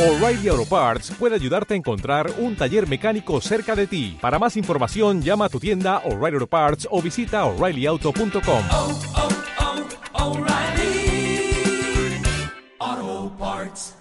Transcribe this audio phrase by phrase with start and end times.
[0.00, 4.16] O'Reilly Auto Parts puede ayudarte a encontrar un taller mecánico cerca de ti.
[4.18, 8.64] Para más información, llama a tu tienda O'Reilly Auto Parts o visita oreillyauto.com.
[8.72, 9.00] oh,
[12.80, 13.94] oh, Parts.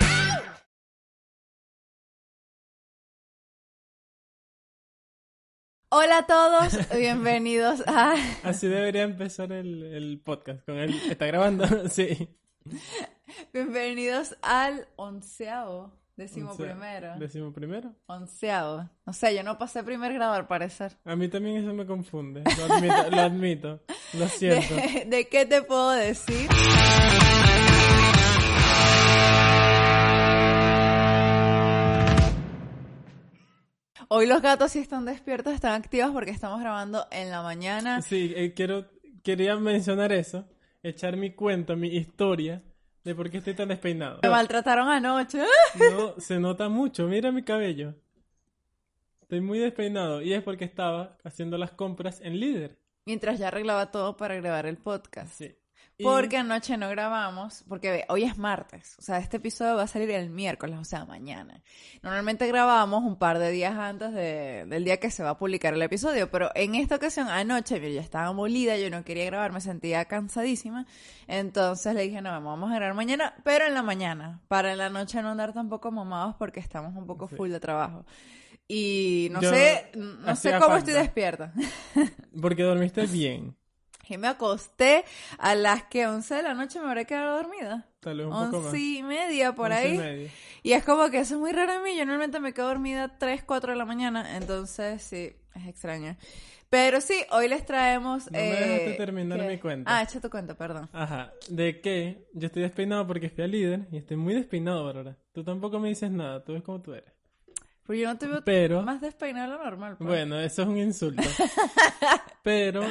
[5.90, 8.16] Hola a todos, bienvenidos a...
[8.44, 10.96] Así debería empezar el, el podcast con él.
[11.10, 11.90] ¿Está grabando?
[11.90, 12.40] sí.
[13.54, 17.16] Bienvenidos al onceavo, décimo Once- primero.
[17.18, 17.94] Décimo primero.
[18.08, 18.90] Onceavo.
[19.06, 20.98] No sé, yo no pasé primer grado al parecer.
[21.06, 22.44] A mí también eso me confunde.
[22.58, 23.10] Lo admito.
[23.12, 23.80] lo, admito.
[24.14, 24.76] Lo siento.
[24.76, 26.48] ¿De, de qué te puedo decir?
[34.08, 38.02] Hoy los gatos sí están despiertos, están activos porque estamos grabando en la mañana.
[38.02, 38.86] Sí, eh, quiero,
[39.24, 40.48] quería mencionar eso.
[40.82, 42.64] Echar mi cuento, mi historia
[43.04, 44.20] de por qué estoy tan despeinado.
[44.22, 45.44] Me maltrataron anoche.
[45.76, 47.08] No, se nota mucho.
[47.08, 47.96] Mira mi cabello.
[49.22, 50.22] Estoy muy despeinado.
[50.22, 52.78] Y es porque estaba haciendo las compras en Líder.
[53.06, 55.32] Mientras ya arreglaba todo para grabar el podcast.
[55.34, 55.56] Sí.
[56.02, 59.88] Porque anoche no grabamos, porque ve, hoy es martes, o sea, este episodio va a
[59.88, 61.62] salir el miércoles, o sea, mañana.
[62.02, 65.74] Normalmente grabamos un par de días antes de- del día que se va a publicar
[65.74, 69.52] el episodio, pero en esta ocasión, anoche, yo ya estaba molida, yo no quería grabar,
[69.52, 70.86] me sentía cansadísima,
[71.28, 74.90] entonces le dije, no, vamos a grabar mañana, pero en la mañana, para en la
[74.90, 77.36] noche no andar tampoco mamados porque estamos un poco Sí.
[77.36, 78.06] full de trabajo.
[78.72, 80.78] Y no Yo sé, no sé cómo falta.
[80.78, 81.52] estoy despierta.
[82.40, 83.56] Porque dormiste bien.
[84.10, 85.06] Y me acosté
[85.38, 87.86] a las que 11 de la noche me habré quedado dormida.
[88.00, 88.66] Tal vez un poco más.
[88.74, 89.98] Once y media por Once y ahí.
[89.98, 90.32] media.
[90.64, 91.92] Y es como que eso es muy raro en mí.
[91.96, 94.36] Yo normalmente me quedo dormida 3, 4 de la mañana.
[94.38, 96.16] Entonces, sí, es extraño.
[96.70, 98.26] Pero sí, hoy les traemos...
[98.26, 99.90] No me dejaste terminar mi cuento.
[99.92, 100.88] Ah, echa tu cuenta, perdón.
[100.94, 105.18] Ajá, de que yo estoy despeinado porque fui al líder y estoy muy despeinado, Bárbara.
[105.34, 107.12] Tú tampoco me dices nada, tú ves cómo tú eres.
[107.88, 109.96] Pero yo no te veo Pero- más despeinado de lo normal.
[109.98, 110.08] pues.
[110.08, 111.24] Bueno, eso es un insulto.
[112.44, 112.84] Pero,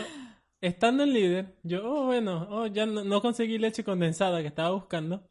[0.61, 4.71] estando en líder, yo, oh, bueno, oh, ya no, no conseguí leche condensada que estaba
[4.71, 5.29] buscando.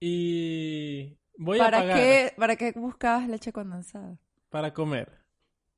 [0.00, 4.18] Y voy a ¿Para pagar qué, ¿Para qué buscabas leche condensada?
[4.50, 5.18] para comer,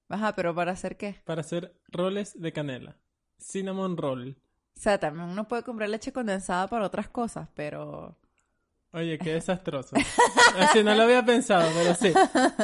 [0.08, 1.20] Ajá, pero ¿para hacer qué?
[1.24, 2.96] para hacer roles de canela.
[3.38, 4.36] Cinnamon roll.
[4.76, 8.18] O sea, también uno puede comprar leche condensada para otras cosas, pero...
[8.92, 9.94] Oye, qué desastroso.
[10.58, 12.12] Así no lo había pensado, pero sí.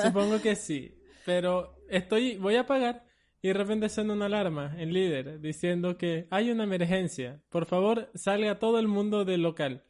[0.02, 0.96] Supongo que sí.
[1.24, 3.04] Pero estoy, voy a pagar
[3.42, 7.40] y de repente suena una alarma en líder diciendo que hay una emergencia.
[7.48, 9.82] Por favor, salga todo el mundo del local,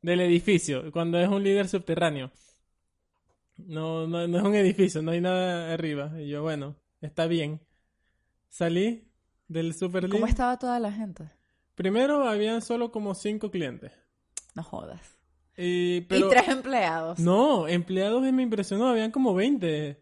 [0.00, 2.30] del edificio, cuando es un líder subterráneo.
[3.56, 6.12] No, no, no es un edificio, no hay nada arriba.
[6.20, 7.60] Y yo, bueno, está bien.
[8.48, 9.08] Salí
[9.48, 11.30] del super ¿Cómo estaba toda la gente?
[11.74, 13.92] Primero habían solo como cinco clientes.
[14.54, 15.18] No jodas.
[15.56, 16.26] Y, pero...
[16.26, 17.18] Y tres empleados.
[17.18, 20.00] No, empleados me impresionó, habían como 20.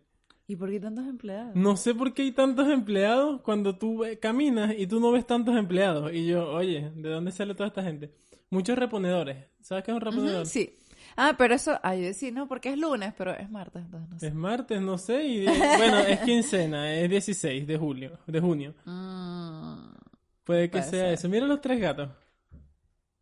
[0.48, 1.56] ¿Y por qué tantos empleados?
[1.56, 5.56] No sé por qué hay tantos empleados cuando tú caminas y tú no ves tantos
[5.56, 6.12] empleados.
[6.12, 8.12] Y yo, oye, ¿de dónde sale toda esta gente?
[8.50, 9.44] Muchos reponedores.
[9.60, 10.46] ¿Sabes qué es un reponedor?
[10.46, 10.76] sí.
[11.18, 14.26] Ah, pero eso, ay, decía, no, porque es lunes, pero es martes, entonces no sé.
[14.26, 15.24] Es martes, no sé.
[15.24, 18.74] Y bueno, es quincena, es 16 de julio, de junio.
[18.84, 19.94] Mm,
[20.44, 21.14] Puede que Puede sea ser.
[21.14, 21.28] eso.
[21.30, 22.10] Mira los tres gatos.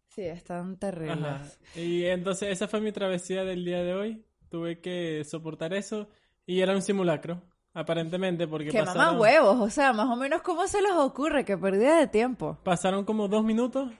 [0.09, 1.19] sí, están terribles.
[1.19, 1.43] Ajá.
[1.77, 4.25] Y entonces esa fue mi travesía del día de hoy.
[4.49, 6.09] Tuve que soportar eso.
[6.47, 7.41] Y era un simulacro,
[7.73, 9.21] aparentemente, porque Que mamá pasaron...
[9.21, 11.45] huevos, o sea, más o menos, ¿cómo se les ocurre?
[11.45, 12.59] Que pérdida de tiempo.
[12.63, 13.91] Pasaron como dos minutos,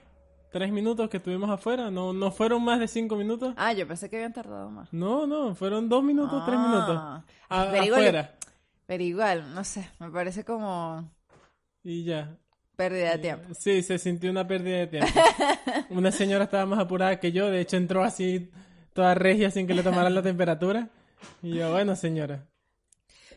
[0.51, 1.89] tres minutos que estuvimos afuera.
[1.89, 3.53] No, no fueron más de cinco minutos.
[3.57, 4.91] Ah, yo pensé que habían tardado más.
[4.93, 6.67] No, no, fueron dos minutos, tres Ah.
[6.67, 6.97] minutos.
[7.49, 8.35] A- Pero igual- afuera.
[8.87, 11.09] Pero igual, no sé, me parece como
[11.83, 12.37] Y ya.
[12.75, 13.53] pérdida de tiempo.
[13.55, 15.09] Sí, se sintió una pérdida de tiempo.
[15.89, 17.47] una señora estaba más apurada que yo.
[17.49, 18.51] De hecho, entró así
[18.93, 20.89] toda regia sin que le tomaran la temperatura.
[21.41, 22.47] Y yo, bueno, señora.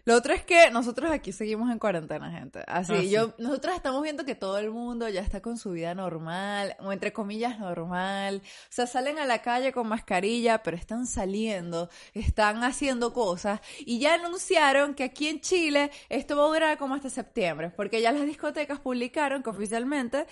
[0.05, 2.61] Lo otro es que nosotros aquí seguimos en cuarentena, gente.
[2.67, 3.11] Así, Ah, sí.
[3.11, 6.93] yo, nosotros estamos viendo que todo el mundo ya está con su vida normal, o
[6.93, 8.41] entre comillas normal.
[8.43, 13.61] O sea, salen a la calle con mascarilla, pero están saliendo, están haciendo cosas.
[13.81, 18.01] Y ya anunciaron que aquí en Chile esto va a durar como hasta septiembre, porque
[18.01, 20.27] ya las discotecas publicaron que oficialmente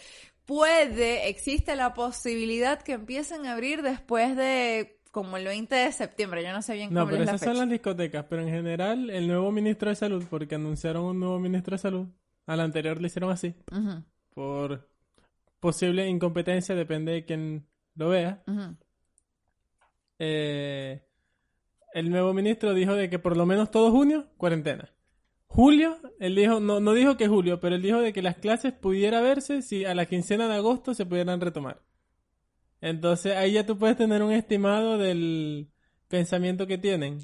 [0.47, 6.45] puede, existe la posibilidad que empiecen a abrir después de como el 20 de septiembre.
[6.45, 8.27] Yo no sé bien No, cómo pero es la esas son las discotecas.
[8.29, 12.07] Pero en general, el nuevo ministro de salud, porque anunciaron un nuevo ministro de salud.
[12.45, 13.55] Al anterior le hicieron así.
[14.35, 14.87] Por
[15.59, 18.43] posible incompetencia, depende de quién lo vea.
[20.19, 21.03] eh,
[21.95, 24.91] el nuevo ministro dijo de que por lo menos todo junio, cuarentena.
[25.47, 28.75] Julio, él dijo, no, no dijo que julio, pero él dijo de que las clases
[28.75, 31.81] pudiera verse si a la quincena de agosto se pudieran retomar.
[32.87, 35.69] Entonces ahí ya tú puedes tener un estimado del,
[36.09, 37.19] pensamiento que tienen.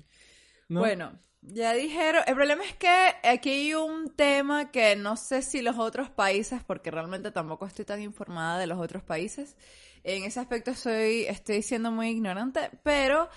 [0.69, 0.81] ¿no?
[0.81, 2.89] Bueno, ya dijeron, el problema es que
[3.23, 7.85] aquí hay un tema que no sé si los otros países, porque realmente tampoco estoy
[7.85, 9.57] tan informada de los otros países,
[10.05, 13.29] en ese aspecto soy, estoy siendo muy ignorante, pero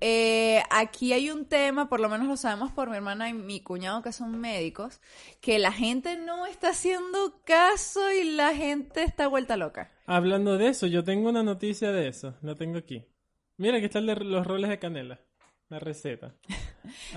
[0.00, 3.60] eh, aquí hay un tema, por lo menos lo sabemos por mi hermana y mi
[3.60, 5.00] cuñado que son médicos,
[5.40, 9.90] que la gente no está haciendo caso y la gente está vuelta loca.
[10.06, 12.34] Hablando de eso, yo tengo una noticia de eso.
[12.42, 13.04] La tengo aquí.
[13.56, 15.20] Mira, aquí están los roles de canela.
[15.68, 16.34] La receta.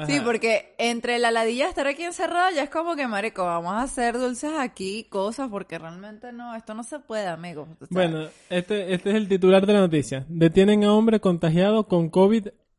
[0.06, 3.84] Sí, porque entre la ladilla estar aquí encerrada ya es como que, marico, vamos a
[3.84, 7.70] hacer dulces aquí, cosas, porque realmente no, esto no se puede, amigos.
[7.80, 10.26] O sea, Bueno, este, este es el titular de la noticia.
[10.28, 12.10] Detienen a hombre contagiado con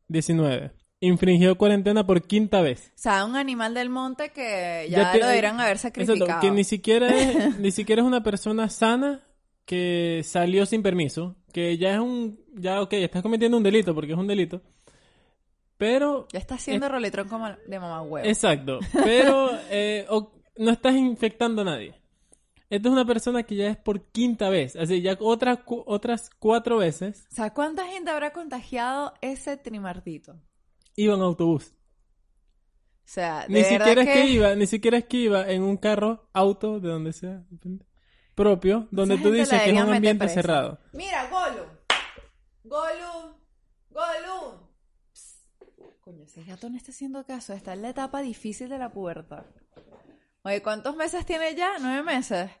[0.09, 0.71] COVID-19.
[1.01, 2.89] Infringió cuarentena por quinta vez.
[2.95, 6.23] O sea, un animal del monte que ya, te- lo deberían haber sacrificado.
[6.25, 9.21] Exacto, que ni siquiera es, ni siquiera es una persona sana
[9.65, 14.13] que salió sin permiso, que ya es un, ya ok, estás cometiendo un delito porque
[14.13, 14.61] es un delito,
[15.77, 18.27] pero, Ya está haciendo roletrón como de mamá huevo.
[18.27, 21.93] exacto, pero eh, o- no estás infectando a nadie.
[22.69, 26.29] Esta es una persona que ya es por quinta vez, así ya otras cu- otras
[26.39, 30.35] cuatro veces O sea, ¿cuánta gente habrá contagiado ese trimardito?
[30.95, 31.73] iba en autobús.
[31.73, 35.61] O sea, de Ni siquiera es que que iba, ni siquiera es que iba en
[35.61, 37.43] un carro, auto, de donde sea,
[38.33, 40.79] propio, donde esa tú dices que es un ambiente cerrado.
[40.93, 41.67] Mira, Gollum.
[42.63, 43.33] Gollum.
[43.91, 44.57] Gollum.
[45.13, 45.45] Psst.
[46.01, 47.53] Coño, ese gato no está haciendo caso.
[47.53, 49.45] Está en la etapa difícil de la pubertad.
[50.45, 51.79] Oye, ¿cuántos meses tiene ya?
[51.79, 52.51] ¿Nueve meses?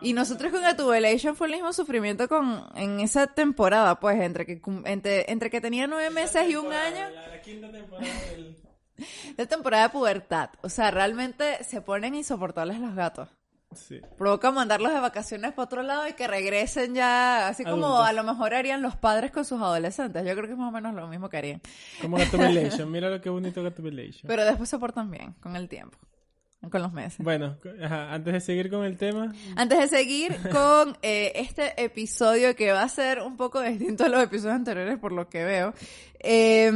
[0.00, 4.60] Y nosotros con Gatubelation fue el mismo sufrimiento con en esa temporada, pues, entre que,
[4.84, 7.08] entre, entre que tenía nueve meses y un año.
[7.10, 8.56] La, quinta temporada del...
[9.36, 10.50] La temporada de pubertad.
[10.62, 13.28] O sea, realmente se ponen insoportables los gatos.
[13.74, 14.00] Sí.
[14.18, 18.06] Provoca mandarlos de vacaciones para otro lado y que regresen ya, así como Adultos.
[18.06, 20.24] a lo mejor harían los padres con sus adolescentes.
[20.26, 21.60] Yo creo que es más o menos lo mismo que harían.
[22.00, 22.90] Como Gatubelation.
[22.92, 24.26] Mira lo que bonito Gatubelation.
[24.26, 25.96] Pero después se portan bien con el tiempo,
[26.70, 27.18] con los meses.
[27.18, 32.54] Bueno, ajá, antes de seguir con el tema, Antes de seguir con eh, este episodio
[32.54, 35.74] que va a ser un poco distinto a los episodios anteriores por lo que veo,
[36.22, 36.70] eh,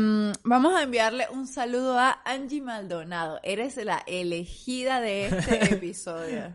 [0.45, 3.41] vamos a enviarle un saludo a Angie Maldonado.
[3.43, 6.53] Eres la elegida de este episodio.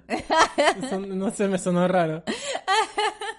[1.07, 2.23] no sé, me sonó raro.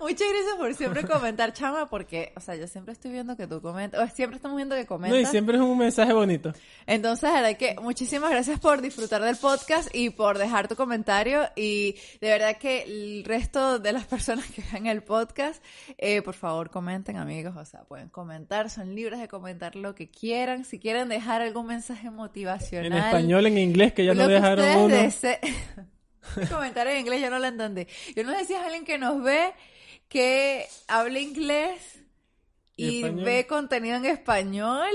[0.00, 3.60] Muchas gracias por siempre comentar, chama, porque, o sea, yo siempre estoy viendo que tú
[3.60, 5.18] comentas, o siempre estamos viendo que comentas.
[5.18, 6.52] No, y siempre es un mensaje bonito.
[6.86, 11.48] Entonces, de verdad que muchísimas gracias por disfrutar del podcast y por dejar tu comentario.
[11.56, 15.62] Y de verdad que el resto de las personas que vean el podcast,
[15.98, 17.56] eh, por favor, comenten, amigos.
[17.56, 20.64] O sea, pueden comentar, son libres de comentar lo que quieran.
[20.64, 22.86] Si quieren dejar algún mensaje motivacional.
[22.86, 24.96] En español, en inglés, que ya lo no dejaron uno.
[26.50, 27.86] comentario en inglés yo no lo entendí.
[28.16, 29.52] Yo no sé si es alguien que nos ve
[30.08, 32.04] que habla inglés
[32.76, 34.90] ¿Y ve contenido en español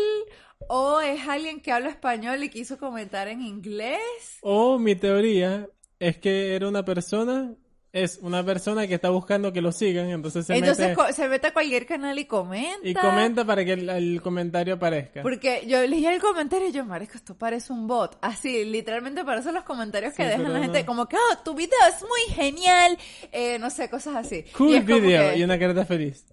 [0.68, 4.40] o es alguien que habla español y quiso comentar en inglés.
[4.42, 5.68] O mi teoría
[6.00, 7.54] es que era una persona,
[7.92, 11.48] es una persona que está buscando que lo sigan, entonces se Entonces mete se mete
[11.48, 12.78] a cualquier canal y comenta.
[12.88, 15.22] y comenta para que el, el comentario aparezca.
[15.24, 18.18] Porque yo leía el comentario y yo, marico, esto parece un bot.
[18.22, 20.82] Así, literalmente parecen los comentarios que Sí, dejan la gente.
[20.82, 20.86] no.
[20.86, 22.98] Como que, oh, tu video es muy genial.
[23.32, 24.44] Eh, no sé, cosas así.
[24.56, 26.26] Cool video que- y una carita feliz.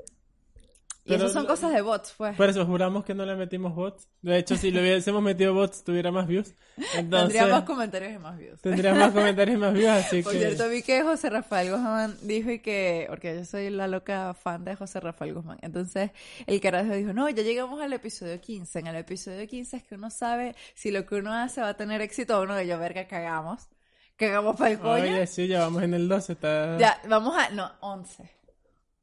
[1.08, 2.36] Y eso Pero son lo- cosas de bots, pues.
[2.36, 4.08] Por eso juramos que no le metimos bots.
[4.22, 6.52] De hecho, si le hubiésemos metido bots, tuviera más views.
[6.96, 8.60] Entonces, Tendría más comentarios y más views.
[8.60, 10.38] tendría más comentarios y más views, así Por que...
[10.40, 14.64] cierto, vi que José Rafael Guzmán dijo y que, porque yo soy la loca fan
[14.64, 16.10] de José Rafael Guzmán, entonces
[16.48, 19.94] el carajo dijo, no, ya llegamos al episodio 15, en el episodio 15 es que
[19.94, 22.78] uno sabe si lo que uno hace va a tener éxito o no, y yo,
[22.80, 23.68] verga, cagamos,
[24.16, 26.76] cagamos para el coño, Oye, sí, ya vamos en el 12, está...
[26.78, 28.28] ya, vamos a, no, 11.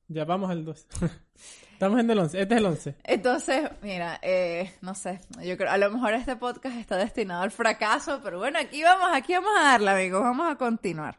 [0.09, 0.85] Ya vamos al 12.
[1.73, 2.95] Estamos en el 11, este es el 11.
[3.03, 7.51] Entonces, mira, eh, no sé, yo creo, a lo mejor este podcast está destinado al
[7.51, 11.17] fracaso, pero bueno, aquí vamos, aquí vamos a darle, amigos, vamos a continuar.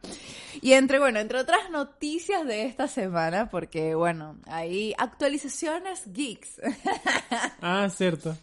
[0.61, 6.61] Y entre, bueno, entre otras noticias de esta semana, porque bueno, hay actualizaciones geeks.
[7.61, 8.37] Ah, cierto.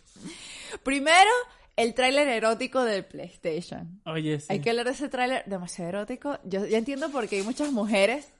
[0.82, 1.30] Primero,
[1.76, 4.00] el tráiler erótico del PlayStation.
[4.04, 4.46] Oye, sí.
[4.50, 6.38] Hay que hablar de ese tráiler demasiado erótico.
[6.44, 8.32] Yo ya entiendo por qué hay muchas mujeres.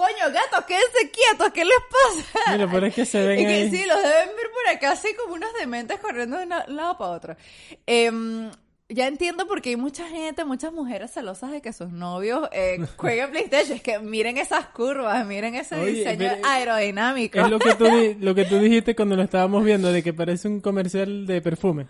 [0.00, 2.52] Coño, gatos, quédense quietos, ¿qué les pasa?
[2.52, 3.70] Mira, pero es que se ven Es que ahí.
[3.70, 7.10] sí, los deben ver por acá así como unos dementes corriendo de un lado para
[7.10, 7.36] otro.
[7.84, 8.50] Em,
[8.88, 13.30] ya entiendo porque hay mucha gente, muchas mujeres celosas de que sus novios eh, jueguen
[13.30, 13.76] PlayStation.
[13.76, 17.38] Es que miren esas curvas, miren ese Oye, diseño aerodinámico.
[17.38, 17.84] Es lo que, tú,
[18.20, 21.88] lo que tú dijiste cuando lo estábamos viendo, de que parece un comercial de perfume.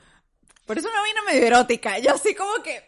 [0.66, 2.00] Por eso una vaina medio erótica.
[2.00, 2.82] Yo así como que...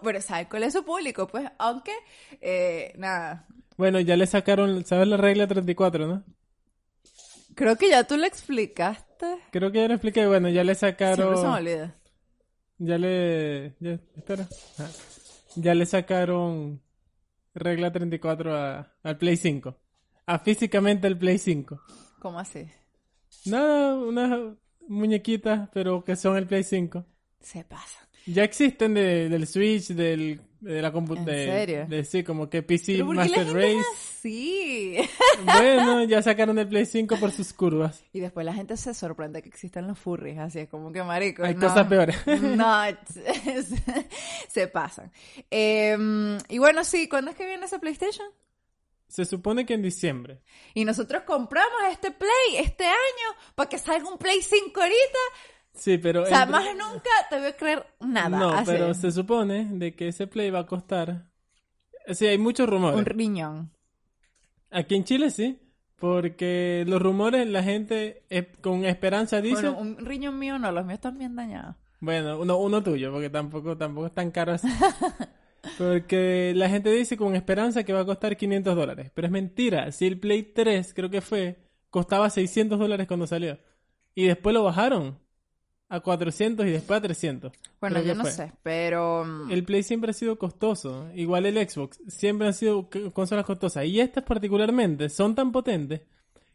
[0.00, 1.26] pero ¿sabes cuál es su público?
[1.26, 1.96] Pues, aunque,
[2.40, 3.48] eh, nada.
[3.80, 6.22] Bueno, ya le sacaron, ¿sabes la regla 34, no?
[7.54, 9.38] Creo que ya tú lo explicaste.
[9.50, 10.26] Creo que ya lo expliqué.
[10.26, 11.46] Bueno, ya le Siempre se me sacaron.
[11.46, 11.96] olvida.
[12.76, 13.74] Ya le.
[13.80, 14.46] Ya, espera.
[14.78, 14.88] Ah.
[15.56, 16.82] Ya le sacaron
[17.54, 19.74] regla 34 a, al Play 5.
[20.26, 21.80] A físicamente el Play 5.
[22.20, 22.68] ¿Cómo así?
[23.46, 24.38] Nada, unas
[24.88, 27.04] muñequitas, pero que son el Play 5.
[27.40, 27.98] Se pasa.
[28.26, 31.32] Ya existen de- del Switch, del, de la ¿En computadora.
[31.34, 31.86] serio?
[31.86, 33.88] De, sí, como que PC ¿Pero por qué la Master gente Race.
[33.94, 34.96] así?
[35.44, 38.04] Bueno, ya sacaron el Play 5 por sus curvas.
[38.12, 41.42] Y después la gente se sorprende que existan los furries, así es como que marico.
[41.44, 41.60] Hay no.
[41.66, 42.16] cosas peores.
[42.26, 42.82] No,
[44.48, 45.10] se pasan.
[45.50, 45.96] Eh,
[46.48, 48.26] y bueno, sí, ¿cuándo es que viene ese PlayStation?
[49.08, 50.40] Se supone que en diciembre.
[50.72, 55.18] Y nosotros compramos este Play este año para que salga un Play 5 ahorita.
[55.80, 56.24] Sí, pero...
[56.24, 58.38] O sea, entre- más nunca te voy a creer nada.
[58.38, 58.70] No, así.
[58.70, 61.26] pero se supone de que ese Play va a costar...
[62.08, 62.98] Sí, hay muchos rumores.
[62.98, 63.72] Un riñón.
[64.70, 65.58] Aquí en Chile sí,
[65.96, 68.24] porque los rumores la gente
[68.60, 69.70] con esperanza dice...
[69.70, 71.76] Bueno, un riñón mío no, los míos están bien dañados.
[72.00, 74.68] Bueno, uno, uno tuyo, porque tampoco, tampoco es tan caro así.
[75.76, 79.10] Porque la gente dice con esperanza que va a costar 500 dólares.
[79.14, 79.92] Pero es mentira.
[79.92, 81.58] Si el Play 3, creo que fue,
[81.90, 83.58] costaba 600 dólares cuando salió.
[84.14, 85.18] Y después lo bajaron
[85.92, 87.52] a 400 y después a 300.
[87.80, 88.30] Bueno, creo yo no fue.
[88.30, 89.24] sé, pero...
[89.24, 91.10] mm, El Play siempre ha sido costoso.
[91.14, 92.00] Igual el Xbox.
[92.08, 93.84] Siempre han sido consolas costosas.
[93.86, 96.02] Y estas particularmente son tan potentes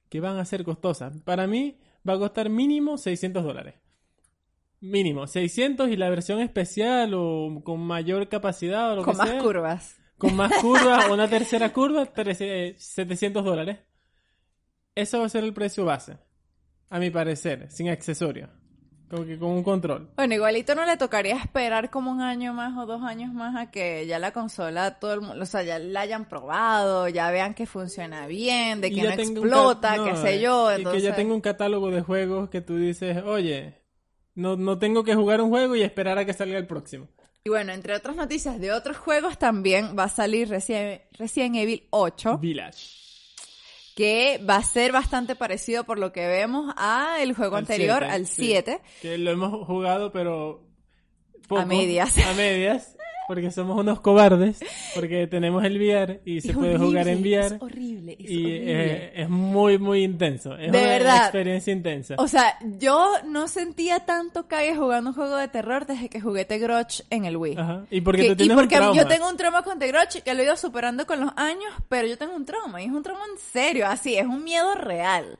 [0.10, 1.14] que van a ser costosas.
[1.24, 1.78] Para mí
[2.08, 3.76] va a costar mínimo 600 dólares.
[4.80, 5.28] Mínimo.
[5.28, 9.40] 600 y la versión especial o con mayor capacidad o lo con que más sea.
[9.42, 9.98] curvas.
[10.18, 13.80] Con más curvas o una tercera curva, 13, 700 dólares.
[14.96, 16.18] Eso va a ser el precio base.
[16.90, 17.70] A mi parecer.
[17.70, 18.50] Sin accesorios.
[19.10, 20.10] Como que con un control.
[20.16, 23.70] Bueno, igualito no le tocaría esperar como un año más o dos años más a
[23.70, 27.54] que ya la consola, todo el mundo, o sea, ya la hayan probado, ya vean
[27.54, 30.72] que funciona bien, de que no explota, qué sé yo.
[30.72, 33.82] Y Entonces, que ya tenga un catálogo de juegos que tú dices, oye,
[34.34, 37.08] no, no tengo que jugar un juego y esperar a que salga el próximo.
[37.44, 41.88] Y bueno, entre otras noticias de otros juegos también va a salir Resident, Resident Evil
[41.92, 43.05] 8, Village.
[43.96, 48.00] Que va a ser bastante parecido por lo que vemos a el juego Al anterior,
[48.00, 48.46] siete, al sí.
[48.48, 48.82] 7.
[49.02, 50.62] Que lo hemos jugado, pero...
[51.48, 52.18] poco, A medias.
[52.18, 52.95] A medias.
[53.28, 54.60] Porque somos unos cobardes.
[54.94, 57.56] Porque tenemos el VR y se Es puede jugar en horrible, VR.
[57.56, 58.72] Es horrible, es y horrible.
[58.72, 60.54] eh, es muy, muy intenso.
[60.58, 61.18] Es De una verdad.
[61.24, 62.16] experiencia intensa.
[62.20, 66.46] O sea, yo no sentía tanto calle jugando un juego de terror desde que jugué
[66.46, 67.58] The Grudge en el Wii.
[67.58, 67.86] Ajá.
[67.90, 69.02] Y porque Que- tú tienes y porque un trauma.
[69.02, 71.74] yo tengo un trauma con The Grudge que lo he ido superando con los años,
[71.90, 74.76] pero yo tengo un trauma y es un trauma en serio, así, es un miedo
[74.76, 75.40] real.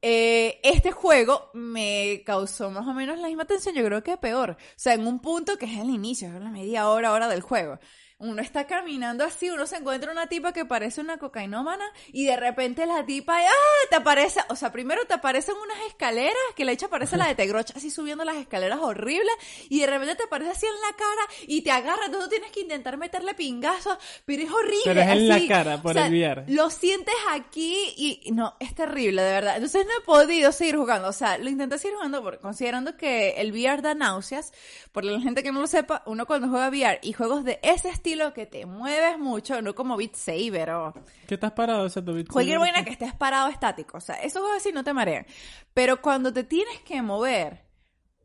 [0.00, 4.50] Eh, este juego me causó más o menos la misma tensión, yo creo que peor.
[4.52, 7.40] O sea, en un punto que es el inicio, es la media hora, hora del
[7.40, 7.78] juego.
[8.20, 12.36] Uno está caminando así, uno se encuentra una tipa que parece una cocainómana y de
[12.36, 13.86] repente la tipa, ¡ah!
[13.90, 17.36] Te aparece, o sea, primero te aparecen unas escaleras, que de hecho aparece la de
[17.36, 19.32] Tegroch así subiendo las escaleras horribles
[19.68, 22.50] y de repente te aparece así en la cara y te agarra, entonces tú tienes
[22.50, 24.82] que intentar meterle pingazos, pero es horrible.
[24.84, 26.08] Pero es en la cara, por O sea.
[26.48, 29.54] Lo sientes aquí y no, es terrible, de verdad.
[29.58, 33.40] Entonces no he podido seguir jugando, o sea, lo intenté seguir jugando por- considerando que
[33.40, 34.52] el VR da náuseas.
[34.90, 37.88] Por la gente que no lo sepa, uno cuando juega VR y juegos de ese
[37.88, 40.94] estilo que te mueves mucho, no como Beat Saber o
[41.26, 42.32] ¿Qué estás parado, sea, tu bicho?
[42.32, 43.98] cualquier vaina que estés parado estático.
[43.98, 45.26] O sea, esos juegos así no te marean.
[45.74, 47.64] Pero cuando te tienes que mover,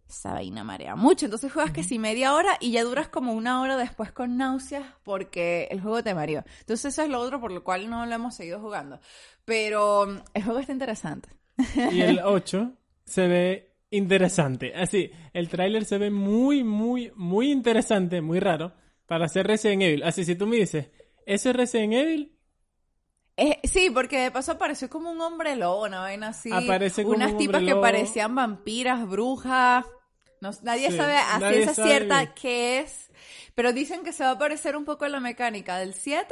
[0.08, 1.26] esa vaina marea mucho.
[1.26, 4.86] Entonces juegas que si media hora y ya duras como una hora después con náuseas
[5.04, 6.44] porque el juego te mareó.
[6.62, 9.00] Entonces eso es lo otro por lo cual no lo hemos seguido jugando.
[9.46, 11.30] Pero mm, el juego está interesante.
[11.92, 12.72] Y el 8
[13.06, 14.74] se ve interesante.
[14.76, 18.74] Así, el tráiler se ve muy, muy, muy interesante, muy raro,
[19.08, 20.04] para ser Resident Evil.
[20.04, 20.90] Así, si tú me dices,
[21.26, 22.38] ¿eso es Resident Evil?
[23.36, 26.52] Eh, sí, porque de paso apareció como un hombre lobo, una vaina así.
[26.52, 27.82] Aparece como Unas un tipas que lobo.
[27.82, 29.86] parecían vampiras, brujas.
[30.44, 33.10] No, nadie Sí, sabe a ciencia cierta qué es.
[33.56, 36.28] Pero dicen que se va a parecer un poco a la mecánica del 7,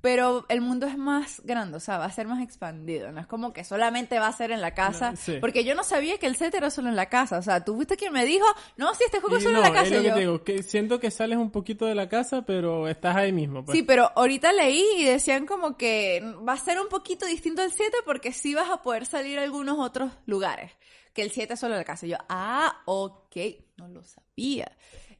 [0.00, 3.12] pero el mundo es más grande, o sea, va a ser más expandido.
[3.12, 5.12] No es como que solamente va a ser en la casa.
[5.12, 5.38] No, sí.
[5.40, 7.38] Porque yo no sabía que el 7 era solo en la casa.
[7.38, 8.44] O sea, tú fuiste quien me dijo,
[8.76, 9.86] no, si este juego es solo no, en la casa.
[9.86, 12.42] es lo que yo, te digo, que siento que sales un poquito de la casa,
[12.42, 13.64] pero estás ahí mismo.
[13.64, 13.78] pues.
[13.78, 17.72] Sí, pero ahorita leí y decían como que va a ser un poquito distinto al
[17.72, 20.72] 7 porque sí vas a poder salir a algunos otros lugares.
[21.16, 22.06] Que el 7 es solo la casa.
[22.06, 23.36] Yo, ah, ok,
[23.78, 24.70] no lo sabía.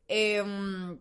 [0.07, 1.01] Em,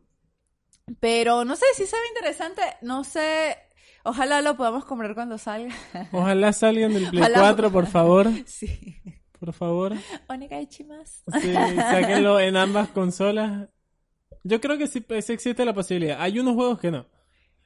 [1.00, 3.58] pero no sé si se ve interesante, no sé.
[4.06, 5.76] Ojalá lo podamos comprar cuando salga.
[6.14, 8.28] Ojalá salgan del Play Ojalá- 4, por favor.
[8.46, 8.96] sí.
[9.38, 9.94] Por favor.
[10.30, 11.24] Onegai-shimasu.
[11.42, 13.68] Sí, sáquenlo en ambas consolas.
[14.44, 16.22] Yo creo que sí, sí existe la posibilidad.
[16.22, 17.06] Hay unos juegos que no.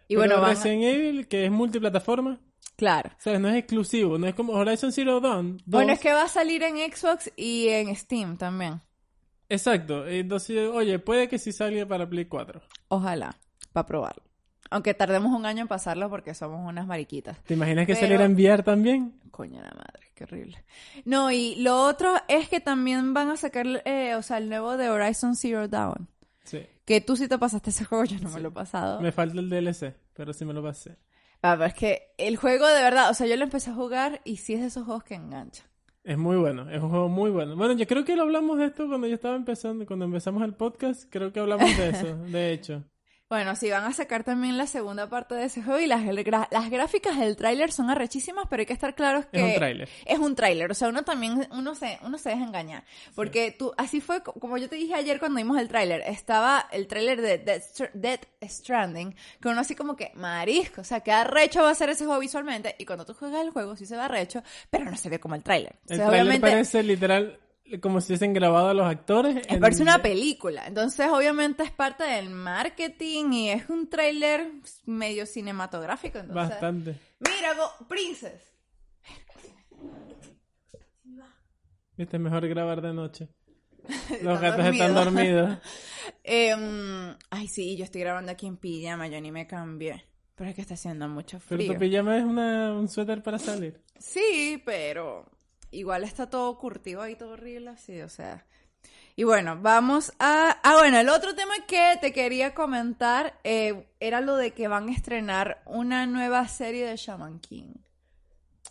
[0.08, 2.42] Y Pero bueno, Resident Evil, que es multiplataforma,
[2.80, 3.12] Claro.
[3.20, 3.40] ¿Sabes?
[3.40, 5.62] No es exclusivo, no es como Horizon Zero Dawn.
[5.66, 8.82] Bueno, es que va a salir en Xbox y en Steam también.
[9.50, 10.08] Exacto.
[10.08, 12.62] Entonces, oye, puede que sí salga para Play 4.
[12.88, 13.36] Ojalá,
[13.74, 14.24] para probarlo.
[14.72, 17.42] Aunque tardemos un año en pasarlo porque somos unas mariquitas.
[17.44, 19.20] ¿Te imaginas que Pero- saliera a enviar también?
[19.32, 20.64] Coño la madre, qué horrible.
[21.06, 24.78] No, y lo otro es que también van a sacar, eh, o sea, el nuevo
[24.78, 26.08] de Horizon Zero Dawn.
[26.44, 26.62] Sí.
[26.86, 29.02] Que tú sí te pasaste ese juego, yo no me lo he pasado.
[29.02, 30.98] Me falta el DLC, pero sí me lo pasé.
[31.42, 34.22] Ah, pero es que el juego de verdad, o sea, yo lo empecé a jugar
[34.26, 35.64] y sí es de esos juegos que engancha.
[36.04, 37.56] Es muy bueno, es un juego muy bueno.
[37.56, 40.54] Bueno, yo creo que lo hablamos de esto cuando yo estaba empezando, cuando empezamos el
[40.54, 42.84] podcast, creo que hablamos de eso, de hecho.
[43.30, 46.70] Bueno, sí, van a sacar también la segunda parte de ese juego y las, las
[46.72, 49.38] gráficas del tráiler son arrechísimas, pero hay que estar claros que...
[49.38, 49.90] Es un tráiler.
[50.06, 52.84] Es un tráiler, o sea, uno también, uno se, uno se deja engañar.
[53.14, 56.68] Porque tú, así fue, co- como yo te dije ayer cuando vimos el tráiler, estaba
[56.72, 61.02] el tráiler de Death, Str- Death Stranding, que uno así como que, marisco, o sea,
[61.02, 63.86] qué arrecho va a ser ese juego visualmente, y cuando tú juegas el juego sí
[63.86, 65.74] se ve arrecho, pero no se ve como el tráiler.
[65.88, 66.50] O El sea, tráiler obviamente...
[66.50, 67.38] parece literal
[67.82, 69.46] como si hubiesen grabado a los actores.
[69.48, 74.52] Es parece una película, entonces obviamente es parte del marketing y es un tráiler
[74.86, 76.50] medio cinematográfico, entonces...
[76.50, 76.96] Bastante.
[77.20, 78.42] Mira, go- Princess.
[81.98, 83.30] Viste, es mejor grabar de noche.
[84.22, 85.42] Los gatos están dormido.
[85.48, 85.60] dormidos.
[86.24, 90.04] Em, ay, sí, yo estoy grabando aquí en pijama, yo ni me cambié.
[90.36, 91.74] Pero es que está haciendo mucho Pero frío.
[91.74, 93.82] tu pijama es una, un suéter para salir.
[93.98, 95.26] Sí, pero
[95.72, 98.46] igual está todo curtido ahí, todo horrible así, o sea.
[99.16, 100.58] Y bueno, vamos a...
[100.64, 104.88] Ah, bueno, el otro tema que te quería comentar eh, era lo de que van
[104.88, 107.74] a estrenar una nueva serie de Shaman King.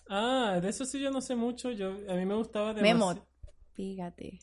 [0.08, 1.70] Ah, de eso sí yo no sé mucho.
[1.70, 3.26] Yo, a mí me gustaba Memo, demasiado.
[3.74, 4.38] fíjate.